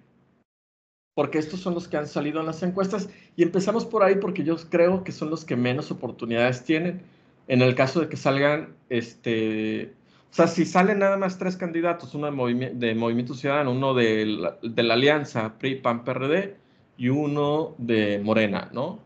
[1.15, 4.43] porque estos son los que han salido en las encuestas, y empezamos por ahí porque
[4.43, 7.01] yo creo que son los que menos oportunidades tienen.
[7.47, 9.93] En el caso de que salgan, este,
[10.31, 13.93] o sea, si salen nada más tres candidatos, uno de, Movimi- de Movimiento Ciudadano, uno
[13.93, 16.55] de la, de la Alianza PRI, PAN, PRD,
[16.97, 18.99] y uno de Morena, ¿no?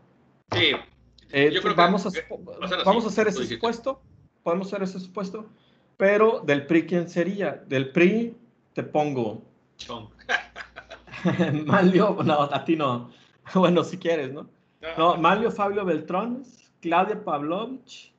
[0.52, 0.72] Sí.
[1.32, 4.00] Eh, Yo creo que- vamos, a, que así, vamos a hacer ese supuesto,
[4.44, 5.46] podemos hacer ese supuesto,
[5.96, 7.52] pero del PRI, ¿quién sería?
[7.66, 8.36] Del PRI
[8.74, 9.42] te pongo
[9.78, 10.08] Chong.
[11.66, 13.10] Manlio, no, a ti no.
[13.54, 14.48] bueno, si quieres, ¿no?
[14.96, 18.12] No, Mario Fabio Beltrones, Claudia Pavlovich,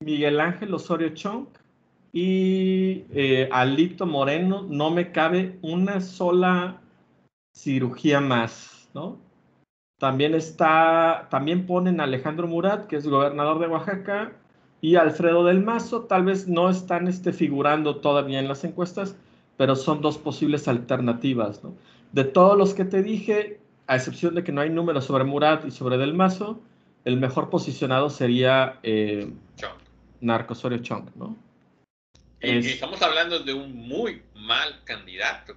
[0.00, 1.46] Miguel Ángel Osorio Chong
[2.12, 4.62] y eh, Alito Moreno.
[4.68, 6.80] No me cabe una sola
[7.54, 9.18] cirugía más, ¿no?
[9.98, 14.32] También está, también ponen a Alejandro Murat, que es gobernador de Oaxaca,
[14.82, 16.02] y Alfredo del Mazo.
[16.02, 19.16] Tal vez no están este, figurando todavía en las encuestas,
[19.56, 21.74] pero son dos posibles alternativas, ¿no?
[22.10, 25.64] De todos los que te dije, a excepción de que no hay números sobre Murat
[25.64, 26.60] y sobre Del Mazo,
[27.06, 29.32] el mejor posicionado sería eh,
[30.20, 31.36] Narco Osorio Chong, ¿no?
[32.40, 35.54] Estamos hablando de un muy mal candidato.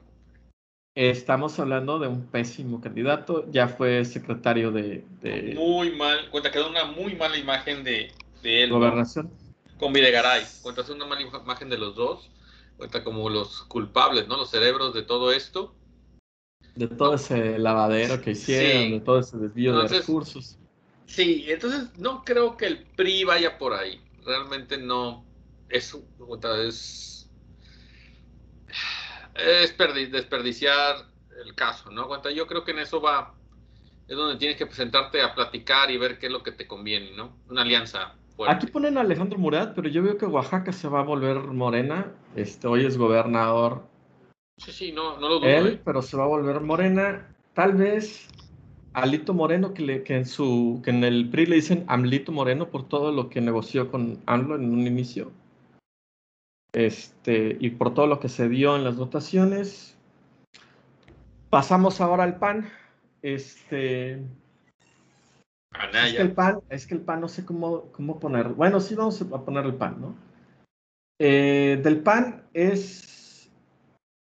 [0.93, 5.03] Estamos hablando de un pésimo candidato, ya fue secretario de...
[5.55, 8.11] Muy mal, cuenta quedó una muy mala imagen de,
[8.45, 8.69] de él.
[8.69, 9.31] Gobernación.
[9.77, 12.29] Con Videgaray, cuenta una mala imagen de los dos,
[12.77, 14.37] cuenta como los culpables, ¿no?
[14.37, 15.75] Los cerebros de todo esto.
[16.75, 20.57] De todo ese lavadero que hicieron, de todo ese desvío de recursos.
[21.05, 24.01] Sí, entonces no creo que el PRI vaya por ahí.
[24.23, 25.25] Realmente no.
[25.69, 25.97] Es,
[26.59, 27.29] es,
[29.35, 29.77] es
[30.11, 30.95] desperdiciar
[31.43, 32.07] el caso, ¿no?
[32.07, 33.35] Cuenta, yo creo que en eso va.
[34.07, 37.11] Es donde tienes que presentarte a platicar y ver qué es lo que te conviene,
[37.11, 37.37] ¿no?
[37.49, 38.55] Una alianza fuerte.
[38.55, 42.11] Aquí ponen a Alejandro Murat, pero yo veo que Oaxaca se va a volver morena.
[42.35, 43.83] Este, hoy es gobernador.
[44.57, 45.47] Sí, sí, no, no lo dudo.
[45.47, 45.81] Él, ¿eh?
[45.83, 47.27] pero se va a volver morena.
[47.53, 48.27] Tal vez
[48.95, 52.69] Alito Moreno, que, le, que, en su, que en el PRI le dicen Amlito Moreno
[52.69, 55.31] por todo lo que negoció con AMLO en un inicio.
[56.71, 59.97] Este, y por todo lo que se dio en las votaciones.
[61.49, 62.69] Pasamos ahora al PAN.
[63.21, 64.21] Este.
[65.93, 68.49] Es que el PAN, es que el PAN no sé cómo, cómo poner.
[68.49, 70.15] Bueno, sí vamos a poner el PAN, ¿no?
[71.19, 73.49] Eh, del PAN es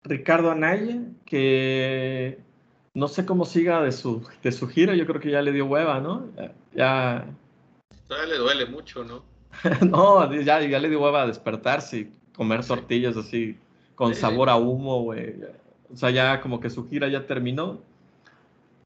[0.05, 2.39] Ricardo Anaya, que
[2.95, 5.67] no sé cómo siga de su, de su gira, yo creo que ya le dio
[5.67, 6.29] hueva, ¿no?
[6.75, 7.27] Ya.
[8.07, 9.25] Todavía le duele mucho, ¿no?
[9.89, 13.59] no, ya, ya le dio hueva a despertarse y comer tortillas así
[13.95, 15.35] con sabor a humo, güey.
[15.93, 17.81] O sea, ya como que su gira ya terminó.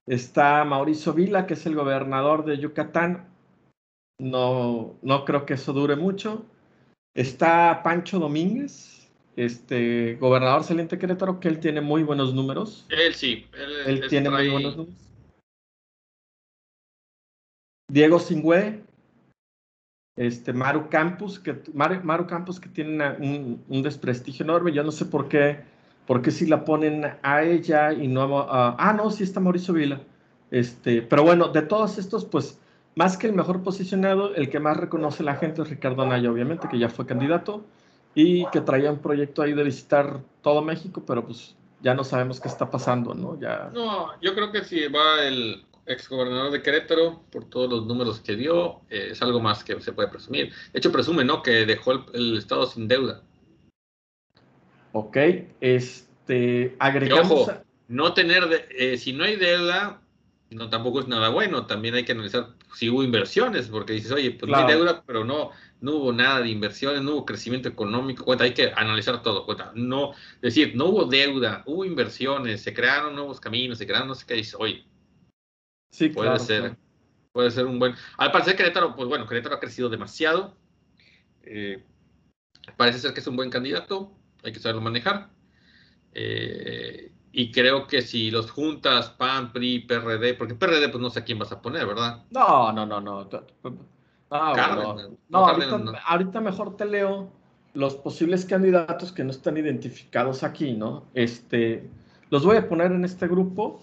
[0.07, 3.29] Está Mauricio Vila, que es el gobernador de Yucatán.
[4.19, 6.45] No, no creo que eso dure mucho.
[7.15, 12.87] Está Pancho Domínguez, este gobernador saliente Querétaro, que él tiene muy buenos números.
[12.89, 13.47] Él sí,
[13.87, 15.13] él, tiene muy buenos números.
[17.91, 18.83] Diego Singüe,
[20.17, 25.29] este Maru Campus, que Maru, Campus que tiene un, desprestigio enorme, yo no sé por
[25.29, 25.65] qué,
[26.07, 29.75] por qué si la ponen a ella y no a, ah no, sí está Mauricio
[29.75, 30.01] Vila.
[30.51, 32.59] Este, pero bueno, de todos estos, pues
[32.95, 36.69] más que el mejor posicionado, el que más reconoce la gente es Ricardo Anaya, obviamente,
[36.69, 37.65] que ya fue candidato
[38.15, 42.41] y que traía un proyecto ahí de visitar todo México, pero pues ya no sabemos
[42.41, 43.41] qué está pasando, ¿no?
[43.41, 43.71] Ya...
[43.73, 48.37] No, yo creo que si va el exgobernador de Querétaro, por todos los números que
[48.37, 50.53] dio, eh, es algo más que se puede presumir.
[50.73, 51.43] De hecho, presume, ¿no?
[51.43, 53.23] Que dejó el, Estado sin deuda.
[54.93, 55.17] Ok,
[55.61, 57.51] este, agregamos...
[57.89, 60.01] no tener, eh, si no hay deuda,
[60.51, 61.67] no tampoco es nada bueno.
[61.67, 65.25] También hay que analizar si hubo inversiones, porque dices, oye, pues no hay deuda, pero
[65.25, 65.51] no,
[65.81, 69.73] no hubo nada de inversiones, no hubo crecimiento económico, cuenta, hay que analizar todo, cuenta,
[69.75, 74.25] no, decir, no hubo deuda, hubo inversiones, se crearon nuevos caminos, se crearon no sé
[74.27, 74.85] qué, dice, oye,
[75.91, 76.77] sí, puede ser,
[77.33, 80.57] puede ser un buen, al parecer Querétaro, pues bueno, Querétaro ha crecido demasiado,
[81.43, 81.85] eh,
[82.77, 85.31] parece ser que es un buen candidato, hay que saberlo manejar,
[86.15, 91.21] eh, y creo que si los juntas, PAN, PRI, PRD, porque PRD pues no sé
[91.21, 92.25] a quién vas a poner, ¿verdad?
[92.31, 93.29] No, no, no, no.
[94.31, 94.95] Ah,
[95.29, 95.47] no,
[96.07, 97.31] ahorita, mejor te leo
[97.75, 101.05] los posibles candidatos que no están identificados aquí, ¿no?
[101.15, 101.89] Este,
[102.31, 103.81] los voy a poner en este grupo.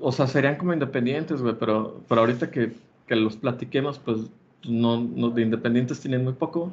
[0.00, 2.72] O sea, serían como independientes, güey, pero, pero ahorita que,
[3.08, 4.30] los platiquemos, pues
[4.68, 6.72] no, de independientes tienen muy poco.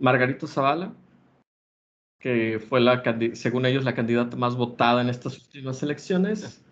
[0.00, 0.92] Margarita Zavala,
[2.22, 3.02] que fue la,
[3.34, 6.64] según ellos, la candidata más votada en estas últimas elecciones,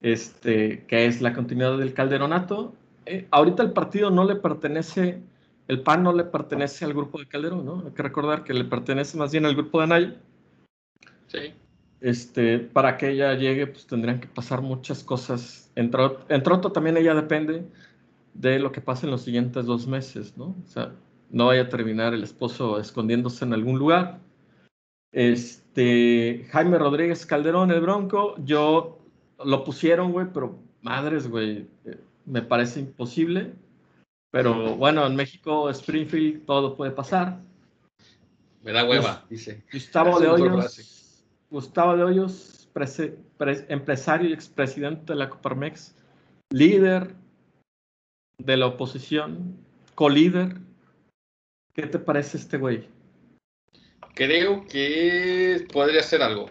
[0.00, 2.74] este, que es la continuidad del calderonato,
[3.06, 5.22] eh, ahorita el partido no le pertenece,
[5.68, 7.84] el PAN no le pertenece al grupo de Calderón, ¿no?
[7.86, 10.16] Hay que recordar que le pertenece más bien al grupo de Anaya.
[11.28, 11.54] Sí.
[12.00, 15.70] Este, para que ella llegue, pues tendrían que pasar muchas cosas.
[15.76, 17.64] Entre, entre otro, también ella depende
[18.34, 20.56] de lo que pase en los siguientes dos meses, ¿no?
[20.64, 20.92] O sea,
[21.30, 24.18] no vaya a terminar el esposo escondiéndose en algún lugar.
[25.12, 28.98] Este, Jaime Rodríguez Calderón, el Bronco, yo
[29.44, 33.54] lo pusieron, güey, pero madres, güey, eh, me parece imposible.
[34.30, 37.40] Pero bueno, en México, Springfield, todo puede pasar.
[38.62, 39.64] Me da hueva, dice.
[39.72, 41.24] Gustavo de Hoyos.
[41.50, 42.68] Gustavo de Hoyos,
[43.68, 45.96] empresario y expresidente de la Coparmex,
[46.50, 47.16] líder
[48.38, 49.56] de la oposición,
[49.96, 50.58] co-líder.
[51.72, 52.88] ¿Qué te parece este güey?
[54.20, 56.50] Creo que podría ser algo.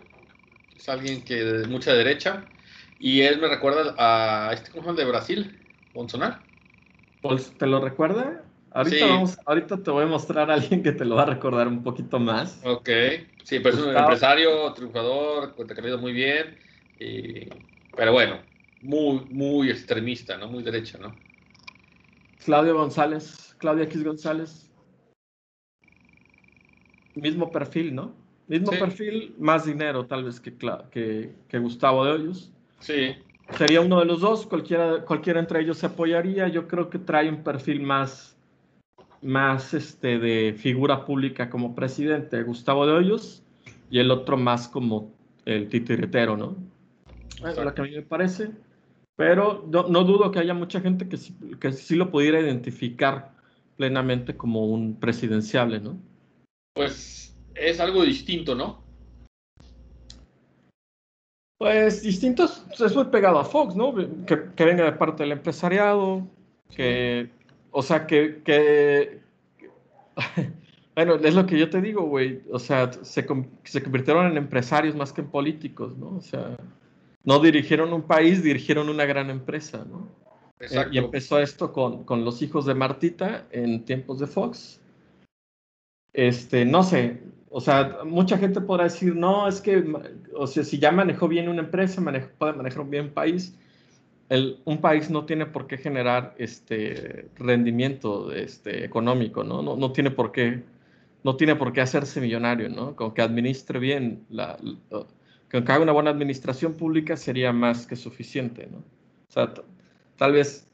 [0.75, 2.47] Es alguien que de mucha derecha.
[2.99, 5.55] Y él me recuerda a este ¿cómo de Brasil,
[5.93, 6.37] Bolsonaro.
[7.21, 8.43] Pues, ¿Te lo recuerda?
[8.71, 11.67] Ahorita, vamos, ahorita te voy a mostrar a alguien que te lo va a recordar
[11.67, 12.59] un poquito más.
[12.65, 12.89] Ok,
[13.43, 16.57] sí, pero es un empresario, triunfador, cuenta que muy bien,
[17.95, 18.39] pero bueno,
[18.81, 20.47] muy, muy extremista, ¿no?
[20.47, 21.15] Muy derecha, ¿no?
[22.43, 24.68] Claudio González, Claudia X González.
[27.21, 28.13] Mismo perfil, ¿no?
[28.47, 30.55] Mismo perfil, más dinero tal vez que,
[30.91, 32.51] que, que Gustavo de Hoyos.
[32.79, 33.15] Sí.
[33.57, 36.47] Sería uno de los dos, cualquiera, cualquiera entre ellos se apoyaría.
[36.47, 38.37] Yo creo que trae un perfil más,
[39.21, 43.43] más este, de figura pública como presidente, Gustavo de Hoyos,
[43.89, 45.11] y el otro más como
[45.45, 46.55] el titiritero, ¿no?
[47.47, 48.51] Es lo que a mí me parece.
[49.15, 53.33] Pero no, dudo que haya mucha gente que sí, que sí lo pudiera identificar
[53.75, 55.97] plenamente como un presidenciable, ¿no?
[56.79, 58.81] Pues es algo distinto, ¿no?
[61.57, 63.93] Pues distintos, pues, es muy pegado a Fox, ¿no?
[64.25, 66.25] Que, que venga de parte del empresariado,
[66.73, 67.29] que
[67.71, 69.19] o sea, que, que,
[70.95, 72.43] bueno, es lo que yo te digo, güey.
[72.49, 73.27] O sea, se,
[73.65, 76.15] se, convirtieron en empresarios más que en políticos, ¿no?
[76.15, 76.55] O sea,
[77.25, 80.07] no dirigieron un país, dirigieron una gran empresa, ¿no?
[80.61, 80.93] Exacto.
[80.93, 84.78] y empezó esto con, con, los hijos de Martita en tiempos de Fox.
[86.13, 89.83] Este, no sé, o sea, mucha gente podrá decir, no, es que,
[90.35, 92.01] o sea, si ya manejó bien una empresa,
[92.37, 93.55] puede manejar bien un país
[94.65, 99.61] un país no tiene por qué generar este rendimiento este, económico, ¿no?
[99.61, 99.75] ¿no?
[99.75, 100.63] No, tiene por qué,
[101.23, 102.95] no tiene por qué hacerse millonario, ¿no?
[102.95, 104.57] Con que administre bien, la,
[104.89, 108.77] con que haga una buena administración pública sería más que suficiente, ¿no?
[108.77, 109.51] O sea,
[110.15, 110.67] tal vez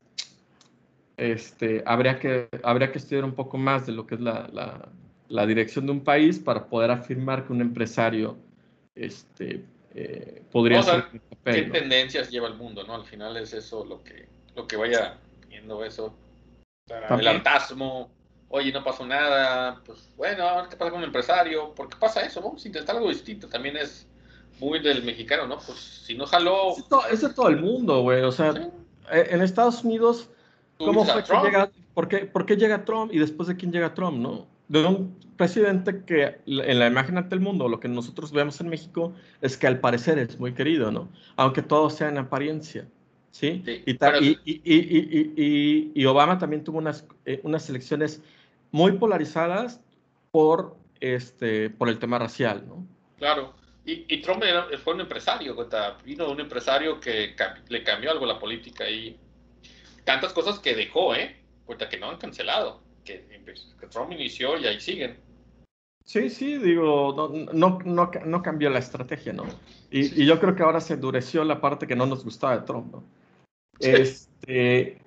[1.16, 4.90] este, habría, que, habría que estudiar un poco más de lo que es la,
[5.28, 8.38] la dirección de un país para poder afirmar que un empresario
[8.94, 11.06] este, eh, podría ser.
[11.44, 12.96] ¿Qué tendencias lleva el mundo, no?
[12.96, 16.14] Al final es eso lo que, lo que vaya viendo eso.
[16.88, 18.10] el hartasmo,
[18.50, 21.74] oye, no pasó nada, pues bueno, ¿qué pasa con un empresario?
[21.74, 22.42] ¿Por qué pasa eso?
[22.42, 23.48] Vamos a intentar algo distinto.
[23.48, 24.08] También es
[24.60, 25.58] muy del mexicano, ¿no?
[25.58, 26.76] Pues si no jaló.
[27.12, 28.22] Es de todo, el mundo, güey.
[28.22, 28.54] O sea,
[29.12, 30.30] eh, en Estados Unidos,
[30.78, 31.70] ¿cómo fue que llega?
[31.94, 34.48] ¿por qué, ¿Por qué llega Trump y después de quién llega Trump, no?
[34.68, 38.70] De un presidente que en la imagen ante el mundo, lo que nosotros vemos en
[38.70, 41.10] México, es que al parecer es muy querido, ¿no?
[41.36, 42.88] Aunque todo sea en apariencia,
[43.32, 43.64] ¿sí?
[43.66, 48.24] y, y, Obama también tuvo unas, eh, unas elecciones
[48.72, 49.82] muy polarizadas
[50.32, 52.86] por, este, por el tema racial, ¿no?
[53.18, 53.54] Claro.
[53.88, 54.44] Y, Trump
[54.84, 55.56] fue un empresario,
[56.04, 57.36] vino un empresario que
[57.70, 59.16] le cambió algo la política y
[60.04, 61.40] tantas cosas que dejó, ¿eh?
[61.66, 65.18] Cuenta que no han cancelado que, Trump inició y ahí siguen.
[66.04, 69.46] Sí, sí, digo, no, no, no, cambió la estrategia, ¿no?
[69.90, 72.92] Y, yo creo que ahora se endureció la parte que no nos gustaba de Trump,
[72.92, 73.04] ¿no?
[73.80, 75.00] Este,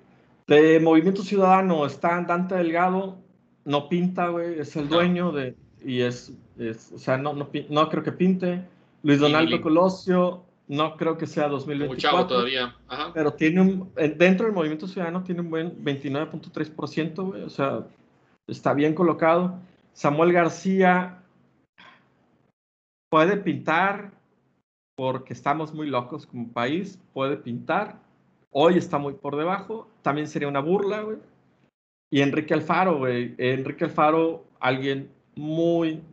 [0.47, 3.17] de Movimiento Ciudadano está Dante Delgado,
[3.65, 7.89] no pinta, güey, es el dueño de, y es, es o sea, no, no, no,
[7.89, 8.63] creo que pinte.
[9.03, 12.27] Luis Donaldo Colosio, no creo que sea 2024.
[12.27, 12.75] todavía.
[13.13, 17.87] Pero tiene un, dentro del movimiento ciudadano tiene un buen 29.3%, o sea,
[18.47, 19.59] está bien colocado.
[19.93, 21.23] Samuel García
[23.09, 24.11] puede pintar
[24.95, 27.99] porque estamos muy locos como país, puede pintar.
[28.51, 31.17] Hoy está muy por debajo, también sería una burla, güey.
[32.11, 33.33] Y Enrique Alfaro, güey.
[33.39, 36.03] Enrique Alfaro, alguien muy,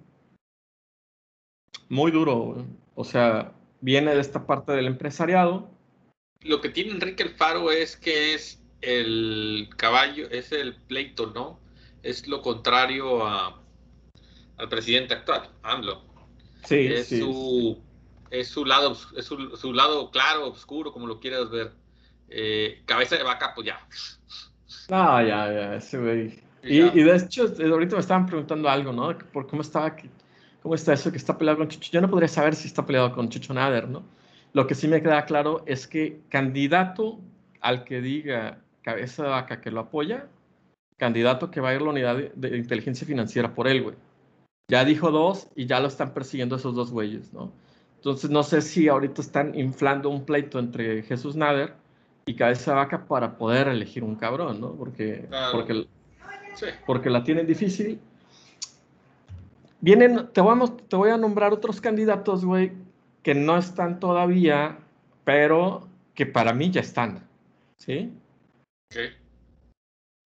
[1.90, 2.64] muy duro,
[2.95, 5.71] O sea, viene de esta parte del empresariado.
[6.43, 11.61] Lo que tiene Enrique Alfaro es que es el caballo, es el pleito, ¿no?
[12.03, 13.62] Es lo contrario a,
[14.57, 16.05] al presidente actual, AMLO.
[16.65, 17.81] Sí, es su
[18.31, 21.73] es su lado, es su, lado claro, oscuro, como lo quieras ver.
[22.29, 23.87] Eh, cabeza de vaca, pues ya.
[24.91, 26.43] Ah, ya, ya, ese güey.
[26.62, 29.17] Y, y, de hecho, ahorita me estaban preguntando algo, ¿no?
[29.33, 29.95] Por cómo estaba
[30.66, 31.92] ¿Cómo está eso que está peleado con Chucho?
[31.92, 34.02] Yo no podría saber si está peleado con Chucho Nader, ¿no?
[34.52, 37.20] Lo que sí me queda claro es que candidato
[37.61, 40.26] al que diga cabeza de vaca que lo apoya,
[40.96, 43.94] candidato que va a ir a la unidad de, inteligencia financiera por él, güey.
[44.68, 47.52] Ya dijo dos y ya lo están persiguiendo esos dos güeyes, ¿no?
[47.94, 51.74] Entonces no sé si ahorita están inflando un pleito entre Jesús Nader
[52.26, 54.72] y Cabeza de Vaca para poder elegir un cabrón, ¿no?
[54.72, 55.87] Porque, porque,
[56.85, 58.00] porque la tienen difícil
[59.81, 62.73] Vienen, te, vamos, te voy a nombrar otros candidatos, güey,
[63.23, 64.79] que no están todavía,
[65.25, 67.27] pero que para mí ya están.
[67.79, 68.12] ¿Sí?
[68.91, 69.01] Ok.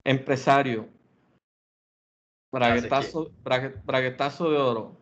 [0.05, 0.89] Empresario.
[2.53, 4.97] Braguetazo, brague- braguetazo de oro.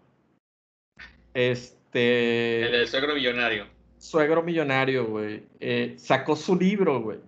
[1.34, 2.62] Este.
[2.62, 3.66] El del suegro millonario.
[3.98, 7.18] suegro millonario, güey, eh, sacó su libro, güey.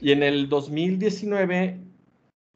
[0.00, 1.78] Y en el 2019,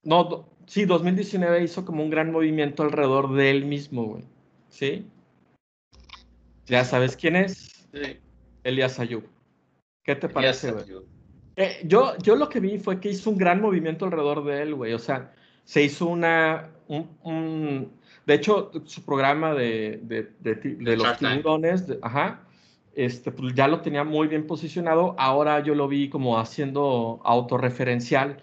[0.04, 4.24] no, sí, 2019 hizo como un gran movimiento alrededor de él mismo, güey.
[4.68, 5.06] ¿Sí?
[6.66, 8.18] Ya sabes quién es, Sí.
[8.64, 9.22] Elías Ayub.
[10.02, 10.84] ¿Qué te parece, güey?
[11.56, 14.74] Eh, yo, yo lo que vi fue que hizo un gran movimiento alrededor de él,
[14.74, 14.92] güey.
[14.94, 15.32] O sea,
[15.64, 16.70] se hizo una.
[16.88, 17.92] Un, un-
[18.26, 22.42] de hecho, su programa de, de, de de los tiburones, de- ajá,
[22.94, 25.14] este, pues ya lo tenía muy bien posicionado.
[25.18, 28.42] Ahora yo lo vi como haciendo autorreferencial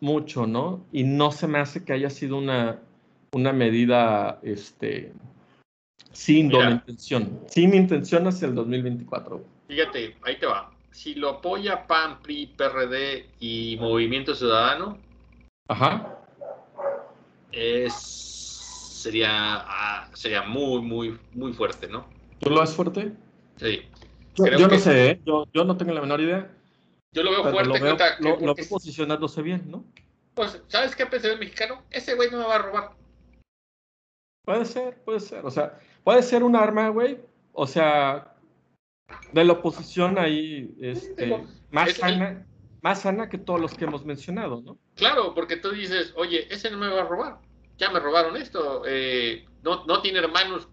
[0.00, 0.84] mucho, ¿no?
[0.92, 2.78] Y no se me hace que haya sido una,
[3.32, 5.12] una medida este,
[6.12, 6.58] sin Mira.
[6.60, 7.40] doble intención.
[7.48, 9.36] Sin intención hacia el 2024.
[9.38, 9.48] güey.
[9.68, 10.72] Fíjate, ahí te va.
[10.90, 14.98] Si lo apoya PAN, PRI, PRD y Movimiento Ciudadano,
[15.68, 16.18] Ajá.
[17.52, 22.06] es, sería, ah, sería muy, muy, muy fuerte, ¿no?
[22.40, 23.12] ¿Tú lo ves fuerte?
[23.56, 23.82] Sí.
[24.34, 25.20] Yo, Creo yo que- no sé, ¿eh?
[25.24, 26.50] yo, yo no tengo la menor idea,
[27.12, 27.68] Yo lo veo pero fuerte.
[27.68, 29.84] lo veo, cuenta que lo- lo porque- veo posicionándose bien, ¿no?
[30.34, 31.82] pues, ¿sabes qué pensé el mexicano?
[31.90, 32.92] Ese güey no me va a robar.
[34.46, 37.18] Puede ser, puede ser, o sea, puede ser un arma, güey,
[37.52, 38.34] o sea,
[39.32, 41.26] de la oposición ahí, este,
[41.70, 42.46] más es el- sana,
[42.80, 44.78] más sana que todos los que hemos mencionado, ¿no?
[44.94, 47.38] Claro, porque tú dices, oye, ese no me va a robar.
[47.76, 48.82] Ya me robaron esto.
[48.86, 50.68] eh, no, no tiene hermanos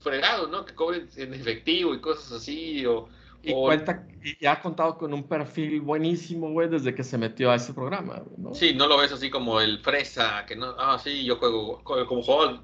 [0.00, 0.64] fregados, ¿no?
[0.66, 2.84] Que cobren en efectivo y cosas así.
[2.84, 3.08] O,
[3.44, 7.50] Y o- cuenta, y ha contado con un perfil buenísimo, güey, desde que se metió
[7.50, 8.54] a ese programa, güey, ¿no?
[8.54, 12.22] Sí, no lo ves así como el fresa, que no, ah, sí, yo juego, como
[12.22, 12.60] golf,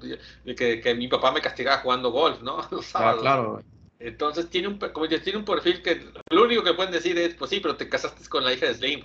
[0.57, 2.57] que, que mi papá me castigaba jugando golf, ¿no?
[2.71, 3.63] Los Ah, claro, güey.
[3.99, 7.35] Entonces tiene un, como dices, tiene un perfil que lo único que pueden decir es,
[7.35, 9.03] pues sí, pero te casaste con la hija de Slim.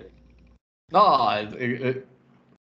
[0.90, 2.04] No, eh, eh,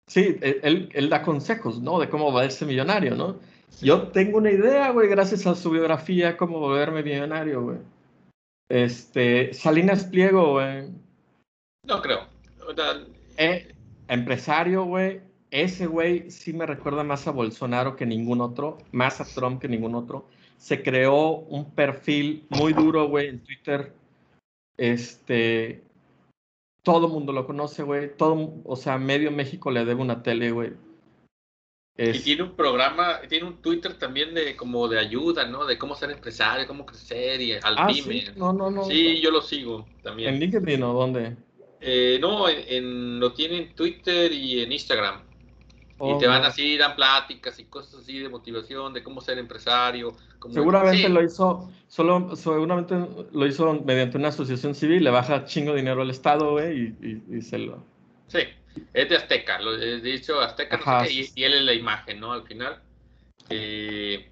[0.07, 1.99] sí, eh, él, él da consejos, ¿no?
[1.99, 3.37] De cómo va ese millonario, ¿no?
[3.81, 7.77] Yo tengo una idea, güey, gracias a su biografía, cómo volverme millonario, güey.
[8.69, 10.89] Este, Salinas Pliego, güey,
[11.83, 12.27] No creo.
[12.67, 13.03] O sea,
[13.37, 13.73] eh,
[14.07, 15.21] empresario, güey.
[15.49, 19.67] Ese güey sí me recuerda más a Bolsonaro que ningún otro, más a Trump que
[19.67, 20.27] ningún otro.
[20.57, 23.93] Se creó un perfil muy duro, güey, en Twitter.
[24.77, 25.81] Este,
[26.83, 28.15] todo mundo lo conoce, güey.
[28.15, 30.73] Todo, o sea, medio México le debe una tele, güey.
[32.01, 35.65] Y tiene un programa, tiene un Twitter también de como de ayuda, ¿no?
[35.65, 38.21] De cómo ser empresario, cómo crecer y al Ah, pyme.
[38.21, 38.85] sí, no, no, no.
[38.85, 40.39] Sí, yo lo sigo ¿En también.
[40.39, 41.35] LinkedIn o dónde?
[41.81, 45.21] Eh, no, en, en- lo tiene en Twitter y en Instagram.
[46.01, 49.37] Oh, y te van así, dan pláticas y cosas así de motivación, de cómo ser
[49.37, 50.15] empresario.
[50.39, 52.95] cómo- Seguramente Sí, lo hizo, solo, seguramente
[53.33, 57.37] lo hizo mediante una asociación civil, le baja chingo dinero al Estado, güey, y, y-
[57.37, 57.83] y se lo...
[58.27, 58.39] Sí,
[58.93, 62.19] es de Azteca, lo, he dicho Azteca, no sé qué, y, él es la imagen,
[62.19, 62.31] ¿no?
[62.31, 62.81] Al final.
[63.49, 64.29] Eh,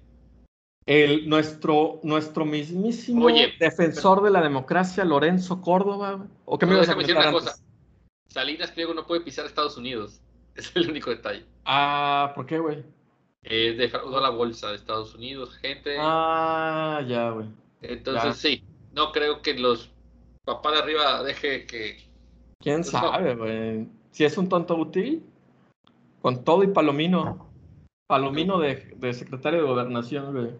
[0.86, 6.26] El, nuestro, nuestro mismísimo Oye, defensor de la democracia, Lorenzo Córdoba.
[6.44, 7.62] ¿O qué me ibas a decir una antes?
[8.28, 10.20] Salinas Pliego no puede pisar Estados Unidos.
[10.54, 11.44] Es el único detalle.
[11.64, 12.82] Ah, ¿por qué, güey?
[13.44, 15.96] Eh, defraudó la bolsa de Estados Unidos, gente.
[16.00, 17.46] Ah, ya, güey.
[17.80, 18.34] Entonces, ya.
[18.34, 19.90] sí, no creo que los
[20.44, 22.08] papás de arriba deje que.
[22.58, 22.84] ¿Quién no.
[22.84, 23.86] sabe, güey?
[24.10, 25.22] Si es un tonto útil,
[26.22, 27.46] con todo y Palomino.
[28.08, 30.50] Palomino de, de secretario de Gobernación, güey.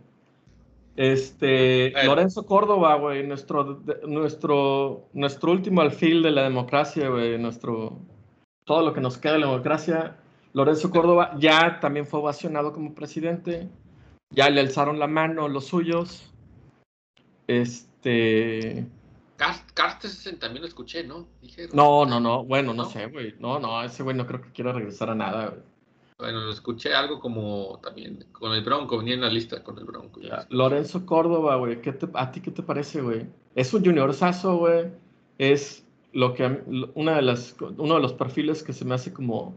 [0.96, 2.10] Este, Bueno.
[2.10, 7.98] Lorenzo Córdoba, güey, nuestro, de- nuestro, nuestro último alfil de la democracia, güey, nuestro,
[8.64, 10.16] todo lo que nos queda de la democracia.
[10.52, 13.68] Lorenzo Córdoba ya también fue ovacionado como presidente,
[14.30, 16.32] ya le alzaron la mano los suyos.
[17.46, 18.84] Este,
[19.38, 21.26] Cartes también lo escuché, ¿no?
[21.40, 22.90] Dije, no, no, no, bueno, no ¿No?
[22.90, 25.62] sé, güey, no, no, ese güey no creo que quiera regresar a nada, güey.
[26.18, 29.84] Bueno, lo escuché algo como también con el Bronco, venía en la lista con el
[29.84, 30.20] Bronco.
[30.20, 33.26] Ya, Lorenzo Córdoba, güey, ¿qué te- ¿a ti qué te parece, güey?
[33.54, 34.86] Es un juniorzazo, güey.
[35.38, 36.60] Es lo que
[36.96, 39.54] una de las, uno de los perfiles que se me hace como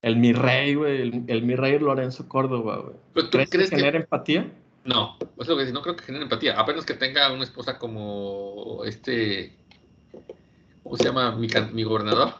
[0.00, 3.28] el mi rey, güey, el, el mi rey Lorenzo Córdoba, güey.
[3.30, 4.50] ¿Crees, crees que genera empatía?
[4.84, 6.58] No, es lo que dice, no creo que genere empatía.
[6.58, 9.56] Apenas que tenga una esposa como este,
[10.82, 12.34] ¿cómo se llama mi, gobernador?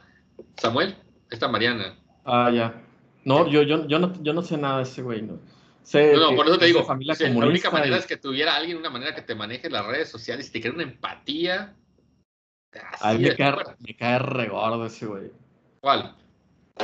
[0.56, 0.96] Samuel,
[1.30, 1.96] esta Mariana.
[2.24, 2.82] Ah, ya.
[3.24, 5.38] No, yo, yo, yo no, yo no sé nada de ese güey, ¿no?
[5.84, 8.90] Sé No, por eso te digo, la única manera y- es que tuviera alguien una
[8.90, 11.74] manera que te maneje las redes sociales y te cree una empatía.
[13.00, 15.30] A mí me cae, me cae re gordo ese güey.
[15.80, 16.16] ¿Cuál?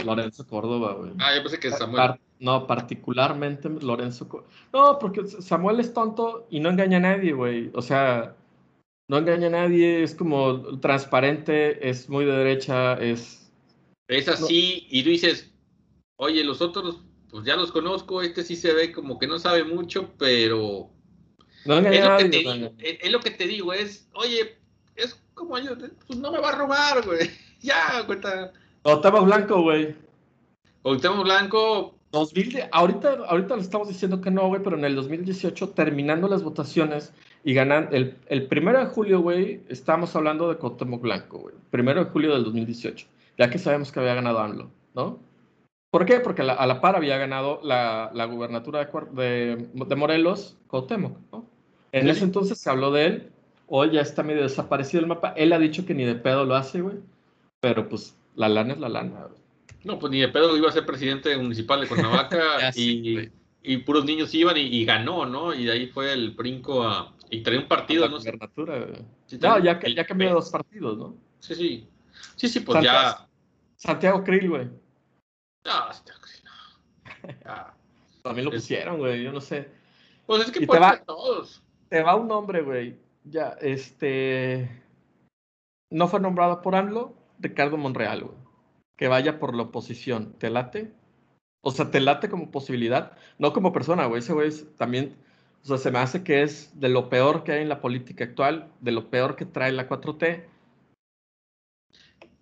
[0.05, 1.13] Lorenzo Córdoba, güey.
[1.19, 2.19] Ah, yo pensé que Samuel.
[2.41, 4.45] No, particularmente Lorenzo.
[4.72, 7.70] No, porque Samuel es tonto y no engaña a nadie, güey.
[7.74, 8.36] O sea,
[9.09, 13.51] no engaña a nadie, es como transparente, es muy de derecha, es.
[14.07, 15.51] Es así, y tú dices,
[16.16, 19.64] oye, los otros, pues ya los conozco, este sí se ve como que no sabe
[19.64, 20.91] mucho, pero.
[21.64, 22.76] No engaña a nadie.
[22.78, 24.57] es, lo que te digo, es, oye,
[24.95, 25.76] es como yo,
[26.07, 27.30] pues no me va a robar, güey.
[27.61, 28.53] ya, cuenta.
[28.82, 29.95] Octavo Blanco, güey.
[30.82, 35.71] Octavo Blanco, 2000, ahorita, ahorita le estamos diciendo que no, güey, pero en el 2018,
[35.71, 37.13] terminando las votaciones
[37.45, 41.55] y ganando, el, el primero de julio, güey, estábamos hablando de Cuauhtémoc Blanco, güey.
[41.71, 43.07] Primero de julio del 2018,
[43.37, 45.19] ya que sabemos que había ganado AMLO, ¿no?
[45.91, 46.21] ¿Por qué?
[46.21, 51.47] Porque a la par había ganado la, la gubernatura de, de, Morelos, Cuauhtémoc, ¿no?
[51.93, 53.33] En ese entonces se habló de él,
[53.67, 56.55] hoy ya está medio desaparecido el mapa, él ha dicho que ni de pedo lo
[56.55, 56.97] hace, güey,
[57.61, 59.47] pero pues la lana es la lana, güey.
[59.89, 63.30] No, pues ni de pedo iba a ser presidente municipal de Cuernavaca y,
[63.62, 65.55] y, puros niños iban y, ganó, ¿no?
[65.55, 67.14] Y de ahí fue el brinco a.
[67.30, 68.18] Y traía un partido, ¿no?
[68.18, 71.16] no, ya, ya cambió dos partidos, ¿no?
[71.39, 71.89] Sí, sí.
[72.36, 73.26] Sí, sí, pues ya.
[73.76, 74.66] Santiago Krill, güey.
[75.64, 77.72] No, Santiago Krill, no.
[78.22, 79.70] También lo pusieron, güey, yo no sé.
[80.26, 81.62] Pues es que te va, todos.
[81.89, 82.95] Te va un nombre, güey.
[83.24, 84.82] Ya, este.
[85.89, 88.47] No fue nombrado por AMLO, Ricardo Monreal, güey
[88.99, 90.34] que vaya por la oposición.
[90.34, 90.92] ¿Te late?
[91.62, 93.12] O sea, ¿te late como posibilidad?
[93.38, 94.18] No como persona, güey.
[94.18, 95.16] Ese güey también,
[95.62, 98.24] o sea, se me hace que es de lo peor que hay en la política
[98.24, 100.44] actual, de lo peor que trae la 4T.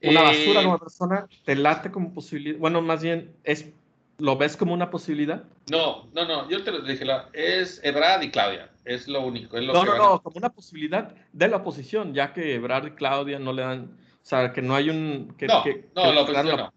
[0.03, 2.59] Una basura como eh, persona, ¿te late como posibilidad?
[2.59, 3.73] Bueno, más bien, es
[4.19, 5.45] ¿Lo ves como una posibilidad?
[5.71, 7.05] No, no, no, yo te lo dije,
[7.35, 9.61] es Ebrard y Claudia, es lo único.
[9.61, 13.53] no, no, no, como una posibilidad de la oposición, ya que Ebrard y Claudia no
[13.53, 15.37] le dan, o sea, que no hay un...
[15.39, 16.73] Que, no, que, no, no.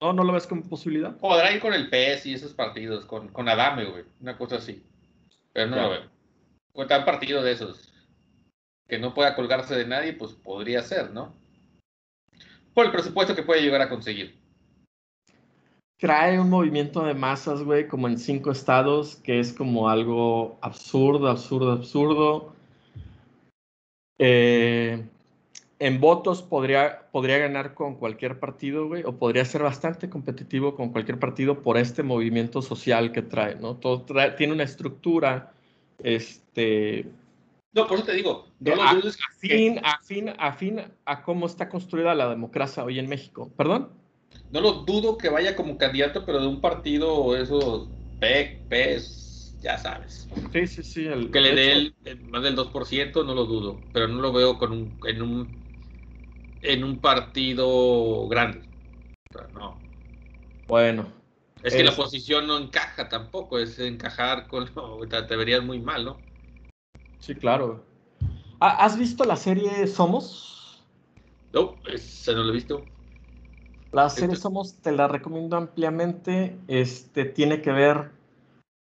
[0.00, 0.12] no.
[0.12, 1.16] ¿No lo ves como posibilidad?
[1.16, 4.80] Podrá ir con el PS y esos partidos, con, con Adame, güey, una cosa así.
[5.52, 6.02] Pero no lo veo.
[6.72, 7.92] Con tan partido de esos
[8.86, 11.34] que no pueda colgarse de nadie, pues podría ser, ¿no?
[12.74, 14.38] Por el presupuesto que puede llegar a conseguir.
[15.98, 21.28] Trae un movimiento de masas, güey, como en cinco estados, que es como algo absurdo,
[21.28, 22.54] absurdo, absurdo.
[24.20, 25.08] Eh,
[25.84, 30.88] en votos podría, podría ganar con cualquier partido, güey, o podría ser bastante competitivo con
[30.88, 33.76] cualquier partido por este movimiento social que trae, ¿no?
[33.76, 35.52] Todo tiene una estructura,
[36.02, 37.04] este...
[37.74, 38.46] No, por eso te digo,
[39.28, 43.50] afín, afín, afín a cómo está construida la democracia hoy en México.
[43.54, 43.90] ¿Perdón?
[44.52, 49.76] No lo dudo que vaya como candidato, pero de un partido, esos PEC, PES, ya
[49.76, 50.30] sabes.
[50.50, 51.28] Sí, sí, sí.
[51.30, 51.94] que le dé el,
[52.30, 55.63] más del 2%, no lo dudo, pero no lo veo con un, en un
[56.64, 58.62] en un partido grande.
[59.52, 59.78] no.
[60.66, 61.06] Bueno.
[61.62, 66.04] Es que la posición no encaja tampoco, es encajar con lo, te, verías muy mal,
[66.04, 66.18] ¿no?
[67.20, 67.82] Sí, claro.
[68.60, 70.84] ¿Has visto la serie Somos?
[71.54, 72.84] No, esa no la he visto.
[73.92, 76.58] La serie Somos te la recomiendo ampliamente.
[76.68, 78.10] Este tiene que ver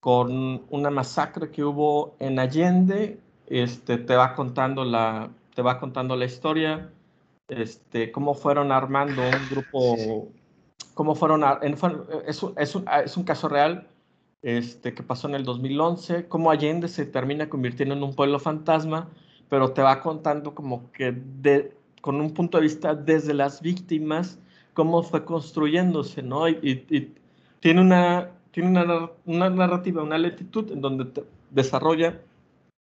[0.00, 3.20] con una masacre que hubo en Allende.
[3.46, 6.90] Este te va contando la te va contando la historia
[7.52, 10.28] este, cómo fueron armando un grupo,
[10.94, 13.88] cómo fueron, es, un, es, un, es un caso real
[14.42, 19.08] este, que pasó en el 2011, cómo Allende se termina convirtiendo en un pueblo fantasma,
[19.48, 24.38] pero te va contando como que de, con un punto de vista desde las víctimas,
[24.74, 26.48] cómo fue construyéndose, ¿no?
[26.48, 27.14] Y,
[27.60, 32.20] tiene, una, tiene una, una, narrativa, una lentitud en donde desarrolla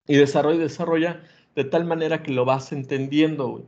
[0.08, 1.24] y desarrolla y desarrolla
[1.56, 3.66] de tal manera que lo vas entendiendo, güey.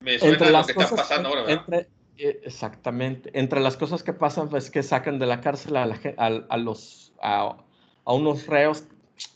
[0.00, 3.30] Me suena entre las lo que cosas, está pasando ahora, entre, eh, exactamente.
[3.34, 6.56] Entre las cosas que pasan es que sacan de la cárcel a, la, a, a
[6.56, 7.56] los, a,
[8.04, 8.84] a, unos reos,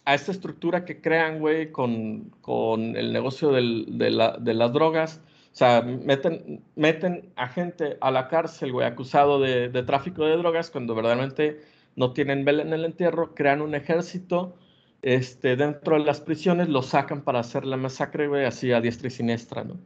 [0.05, 4.73] a esta estructura que crean, güey, con, con el negocio del, de, la, de, las
[4.73, 5.21] drogas.
[5.53, 10.37] O sea, meten, meten a gente a la cárcel, güey, acusado de, de tráfico de
[10.37, 11.61] drogas cuando verdaderamente
[11.97, 14.55] no tienen vela en el entierro, crean un ejército
[15.03, 19.09] este, dentro de las prisiones, lo sacan para hacer la masacre, güey, así a diestra
[19.09, 19.77] y siniestra, ¿no?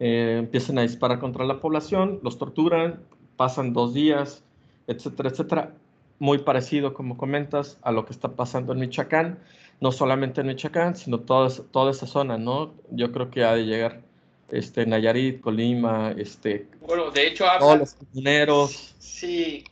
[0.00, 3.02] Eh, empiezan a disparar contra la población, los torturan,
[3.36, 4.44] pasan dos días,
[4.86, 5.74] etcétera, etcétera.
[6.18, 9.38] Muy parecido, como comentas, a lo que está pasando en Michoacán,
[9.80, 12.74] no solamente en Michoacán, sino toda, toda esa zona, ¿no?
[12.90, 14.02] Yo creo que ha de llegar
[14.50, 16.68] este, Nayarit, Colima, este...
[16.80, 17.60] Bueno, de hecho hablan...
[17.60, 18.94] Todos los mineros.
[18.98, 19.64] Sí,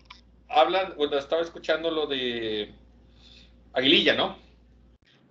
[0.49, 2.73] hablan, bueno, estaba escuchando lo de
[3.73, 4.42] Aguililla, ¿no?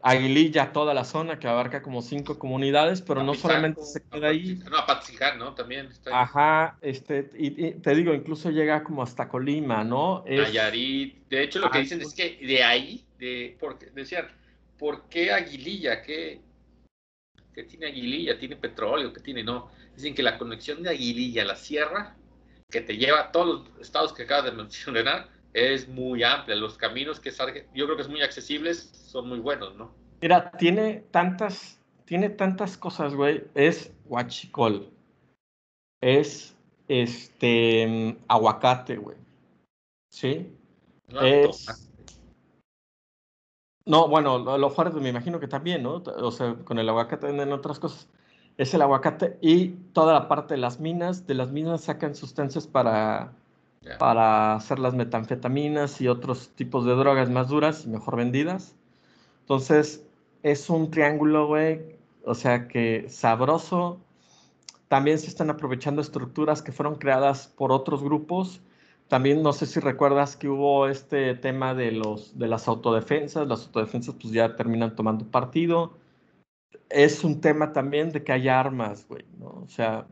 [0.03, 4.59] Aguililla, toda la zona que abarca como cinco comunidades, pero no solamente se queda ahí.
[4.69, 5.53] No, a ¿no?
[5.53, 10.23] También está Ajá, este, y, te digo, incluso llega como hasta Colima, ¿no?
[10.25, 10.41] Es...
[10.41, 11.27] Nayarit.
[11.29, 14.27] De hecho, lo que dicen es que de ahí, de, porque, decían,
[14.77, 16.01] ¿por qué Aguililla?
[16.01, 16.41] ¿Qué,
[17.53, 18.39] ¿Qué tiene Aguililla?
[18.39, 19.13] ¿Tiene petróleo?
[19.13, 19.43] ¿Qué tiene?
[19.43, 19.69] No.
[19.95, 22.15] Dicen que la conexión de Aguililla a la sierra,
[22.69, 26.55] que te lleva a todos los estados que acabas de mencionar, es muy amplia.
[26.55, 27.31] Los caminos que
[27.73, 29.93] yo creo que es muy accesibles, son muy buenos, ¿no?
[30.21, 33.43] Mira, tiene tantas, tiene tantas cosas, güey.
[33.55, 34.89] Es huachicol.
[36.01, 36.55] Es
[36.87, 39.17] este aguacate, güey.
[40.11, 40.53] ¿Sí?
[41.07, 41.89] No, es.
[43.85, 45.95] No, bueno, lo fuerte me imagino que también, ¿no?
[45.95, 48.07] O sea, con el aguacate venden otras cosas.
[48.57, 51.25] Es el aguacate y toda la parte de las minas.
[51.25, 53.33] De las minas sacan sustancias para
[53.97, 58.75] para hacer las metanfetaminas y otros tipos de drogas más duras y mejor vendidas.
[59.41, 60.05] Entonces,
[60.43, 61.82] es un triángulo, güey,
[62.23, 63.99] o sea que sabroso.
[64.88, 68.61] También se están aprovechando estructuras que fueron creadas por otros grupos.
[69.07, 73.47] También no sé si recuerdas que hubo este tema de, los, de las autodefensas.
[73.47, 75.97] Las autodefensas pues ya terminan tomando partido.
[76.89, 79.63] Es un tema también de que haya armas, güey, ¿no?
[79.63, 80.07] O sea,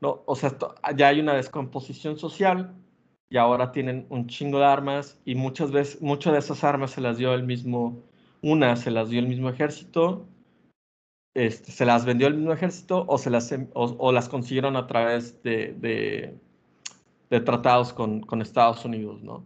[0.00, 0.56] no, o sea,
[0.96, 2.74] ya hay una descomposición social
[3.28, 7.00] y ahora tienen un chingo de armas y muchas veces, muchas de esas armas se
[7.00, 8.04] las dio el mismo,
[8.42, 10.26] una se las dio el mismo ejército,
[11.34, 14.86] este, se las vendió el mismo ejército o, se las, em, o, las consiguieron a
[14.86, 16.38] través de,
[17.28, 19.44] de, tratados con, con, Estados Unidos, ¿no?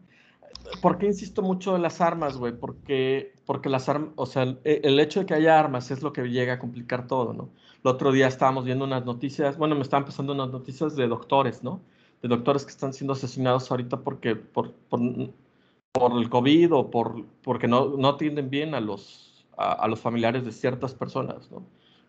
[0.83, 2.53] ¿Por qué insisto mucho en las armas, güey?
[2.53, 6.13] Porque, porque las armas, o sea, el, el, hecho de que haya armas es lo
[6.13, 7.51] que llega a complicar todo, ¿no?
[7.83, 11.65] El otro día estábamos viendo unas noticias, bueno, me estaban pasando unas noticias de doctores,
[11.65, 11.81] ¿no?
[12.23, 17.67] De doctores que están siendo asesinados ahorita porque por, por, el COVID o por, porque
[17.67, 21.63] no, no atienden bien a los, a, los familiares de ciertas personas, ¿no?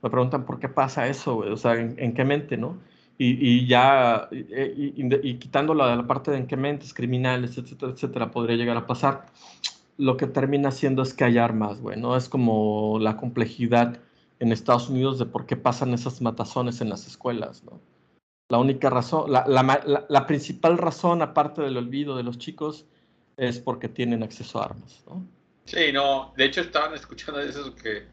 [0.04, 2.78] Me preguntan por qué pasa eso, o sea, en, qué mente, ¿no?
[3.20, 8.32] Y, y ya, y, y, quitando la, parte de en qué mentes, criminales, etcétera, etcétera,
[8.32, 9.28] podría llegar a pasar,
[9.98, 12.18] lo que termina haciendo es hay armas, güey, ¿no?
[12.18, 14.00] Es como la complejidad
[14.40, 17.80] en Estados Unidos de por qué pasan esas matazones en las escuelas, ¿no?
[18.52, 22.86] La única razón, la, la, la, principal razón, aparte del olvido de los chicos,
[23.38, 25.26] es porque tienen acceso a armas, ¿no?
[25.64, 28.08] Sí, no, de hecho estaban escuchando eso que,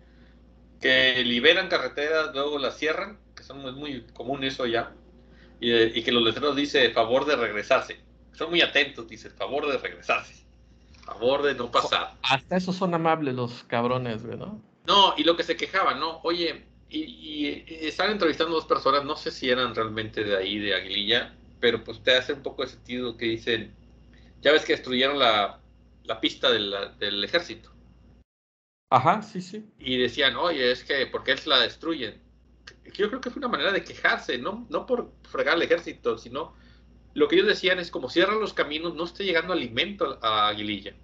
[0.80, 4.92] que liberan carreteras, luego las cierran, que son, es muy común eso ya,
[5.58, 7.98] y, y, que los letreros dice favor de regresarse.
[8.30, 10.46] Son muy atentos, dice favor de regresarse,
[11.04, 12.12] favor de no pasar.
[12.22, 14.62] Hasta eso son amables los cabrones, ¿no?
[14.86, 16.20] No, y lo que se quejaban, ¿no?
[16.22, 21.34] Oye, y, están entrevistando dos personas, no sé si eran realmente de ahí, de Aguililla,
[21.60, 23.74] pero pues te hace un poco de sentido que dicen,
[24.40, 25.60] ya ves que destruyeron la,
[26.04, 27.70] la pista del, del ejército.
[28.90, 29.66] Ajá, sí, sí.
[29.78, 32.22] Y decían, oye, es que, ¿por qué la destruyen?
[32.94, 36.54] Yo creo que fue una manera de quejarse, no, no por fregar al ejército, sino
[37.14, 40.94] lo que ellos decían es como cierran los caminos, no esté llegando alimento a Aguililla.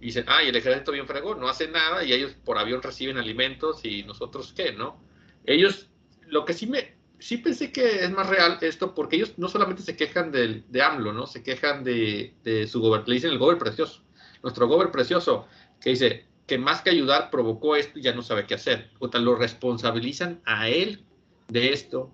[0.00, 2.82] Y dicen, ah, y el ejército bien fregó, no hace nada y ellos por avión
[2.82, 5.00] reciben alimentos y nosotros qué, ¿no?
[5.44, 5.88] Ellos,
[6.26, 9.82] lo que sí me, sí pensé que es más real esto, porque ellos no solamente
[9.82, 11.26] se quejan de, de AMLO, ¿no?
[11.26, 14.02] Se quejan de, de su gobierno, le dicen el gobierno precioso,
[14.42, 15.46] nuestro gobierno precioso,
[15.80, 18.90] que dice que más que ayudar provocó esto y ya no sabe qué hacer.
[18.98, 21.04] O tal, lo responsabilizan a él
[21.48, 22.12] de esto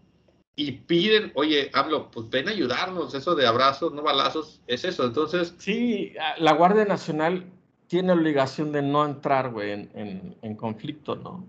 [0.56, 5.04] y piden, oye, AMLO, pues ven a ayudarnos, eso de abrazos, no balazos, es eso.
[5.04, 5.54] Entonces.
[5.58, 7.46] Sí, la Guardia Nacional
[7.92, 11.46] tiene obligación de no entrar, güey, en, en, conflicto, ¿no?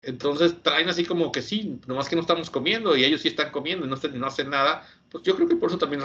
[0.00, 3.52] Entonces traen así como que sí, nomás que no estamos comiendo y ellos sí están
[3.52, 4.88] comiendo y no, no hacen nada.
[5.10, 6.00] Pues yo creo que por eso también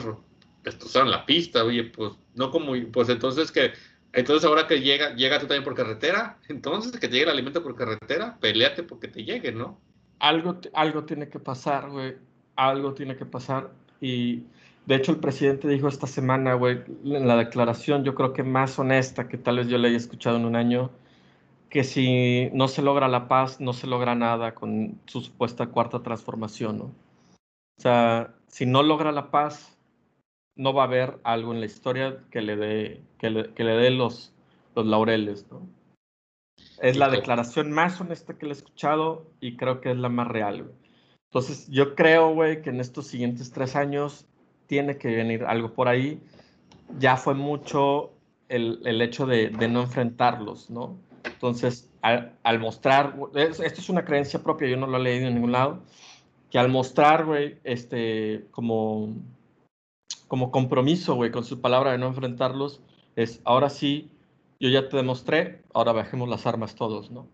[0.62, 3.72] destrozaron la pista, oye, pues no como, pues entonces que,
[4.12, 7.64] entonces ahora que llega, llega tú también por carretera, entonces que te llegue el alimento
[7.64, 9.80] por carretera, peleate porque te llegue, ¿no?
[10.20, 12.18] Algo, algo tiene que pasar, güey,
[12.58, 14.44] algo tiene que pasar y
[14.86, 18.80] de hecho, el presidente dijo esta semana, güey, en la declaración, yo creo que más
[18.80, 20.90] honesta que tal vez yo le haya escuchado en un año,
[21.70, 26.02] que si no se logra la paz, no se logra nada con su supuesta cuarta
[26.02, 26.86] transformación, ¿no?
[26.86, 29.78] O sea, si no logra la paz,
[30.56, 33.74] no va a haber algo en la historia que le dé, que le, que le
[33.74, 34.34] dé los,
[34.76, 35.62] los laureles, ¿no?
[36.82, 40.28] Es la declaración más honesta que le he escuchado y creo que es la más
[40.28, 40.76] real, güey.
[41.32, 44.28] Entonces, yo creo, güey, que en estos siguientes tres años
[44.72, 46.18] tiene que venir algo por ahí.
[46.98, 48.14] Ya fue mucho
[48.48, 50.98] el, el hecho de, de, no enfrentarlos, ¿no?
[51.26, 55.34] Entonces, al, al mostrar, esto es una creencia propia, yo no lo he leído en
[55.34, 55.84] ningún lado,
[56.50, 59.14] que al mostrar, güey, este, como,
[60.30, 62.80] como compromiso, güey, con su palabra de no enfrentarlos,
[63.18, 64.10] es ahora sí,
[64.62, 67.28] yo ya te demostré, ahora bajemos las armas todos, ¿no?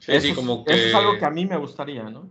[0.00, 0.72] Sí, eso, sí, como que.
[0.72, 2.28] eso es algo que a mí me gustaría, ¿no?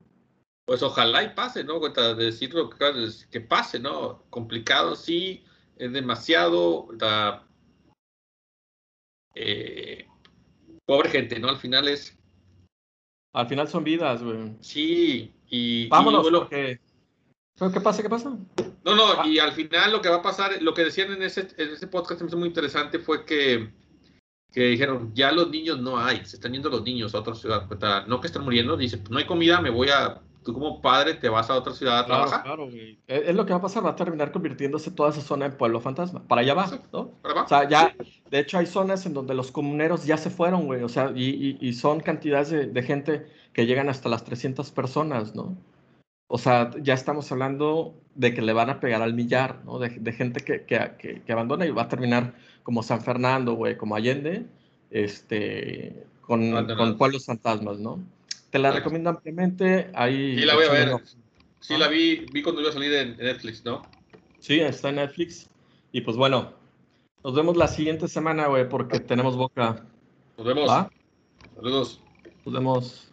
[0.67, 1.79] Pues ojalá y pase, ¿no?
[1.79, 4.23] Cuenta, decir lo que pase, ¿no?
[4.29, 5.45] Complicado, sí,
[5.77, 6.89] es demasiado.
[6.99, 7.47] la-
[9.33, 10.05] eh,
[10.85, 11.47] pobre gente, ¿no?
[11.47, 12.17] Al final es.
[13.33, 14.57] Al final son vidas, güey.
[14.59, 15.83] Sí, y.
[15.83, 16.81] y Vámonos, bueno, porque...
[17.57, 18.01] ¿Pero ¿Qué pasa?
[18.01, 18.37] ¿Qué pasa?
[18.83, 19.27] No, no, Ah.
[19.27, 21.87] y al final lo que va a pasar, lo que decían en ese, en ese
[21.87, 23.71] podcast me hizo muy interesante fue que,
[24.51, 27.67] que dijeron, ya los niños no hay, se están yendo los niños a otra ciudad.
[28.07, 31.29] No que están muriendo, dice, no hay comida, me voy a, tú como padre te
[31.29, 32.43] vas a otra ciudad a Claro, trabajar.
[32.43, 32.97] claro, güey.
[33.05, 35.57] Es, es lo que va a pasar, va a terminar convirtiéndose toda esa zona en
[35.57, 36.23] pueblo fantasma.
[36.27, 37.09] Para allá va, ¿no?
[37.21, 37.93] ¿Para O sea, ya,
[38.31, 40.81] de hecho hay zonas en donde los comuneros ya se fueron, güey.
[40.83, 44.71] O sea, y, y- y son cantidades de, de gente que llegan hasta las 300
[44.71, 45.55] personas, ¿no?
[46.29, 49.79] O sea, ya estamos hablando de que le van a pegar al millar, ¿no?
[49.79, 52.33] De, de gente que, que, que- que abandona y va a terminar
[52.63, 54.45] como San Fernando, güey, como Allende,
[54.91, 57.99] este, con, con pueblos fantasmas, ¿no?
[58.57, 59.91] Te la recomiendo ampliamente.
[59.93, 60.91] Ahí, Sí, la voy a ver.
[61.59, 63.81] Sí, la vi, vi cuando iba a salir en, en Netflix, ¿no?
[64.39, 65.49] Sí, está en Netflix.
[65.91, 66.53] Y pues bueno,
[67.23, 69.85] nos vemos la siguiente semana, güey, porque tenemos boca.
[70.37, 70.69] Nos vemos.
[70.69, 70.89] ¿Va?
[71.55, 72.01] Saludos.
[72.45, 73.06] Nos vemos.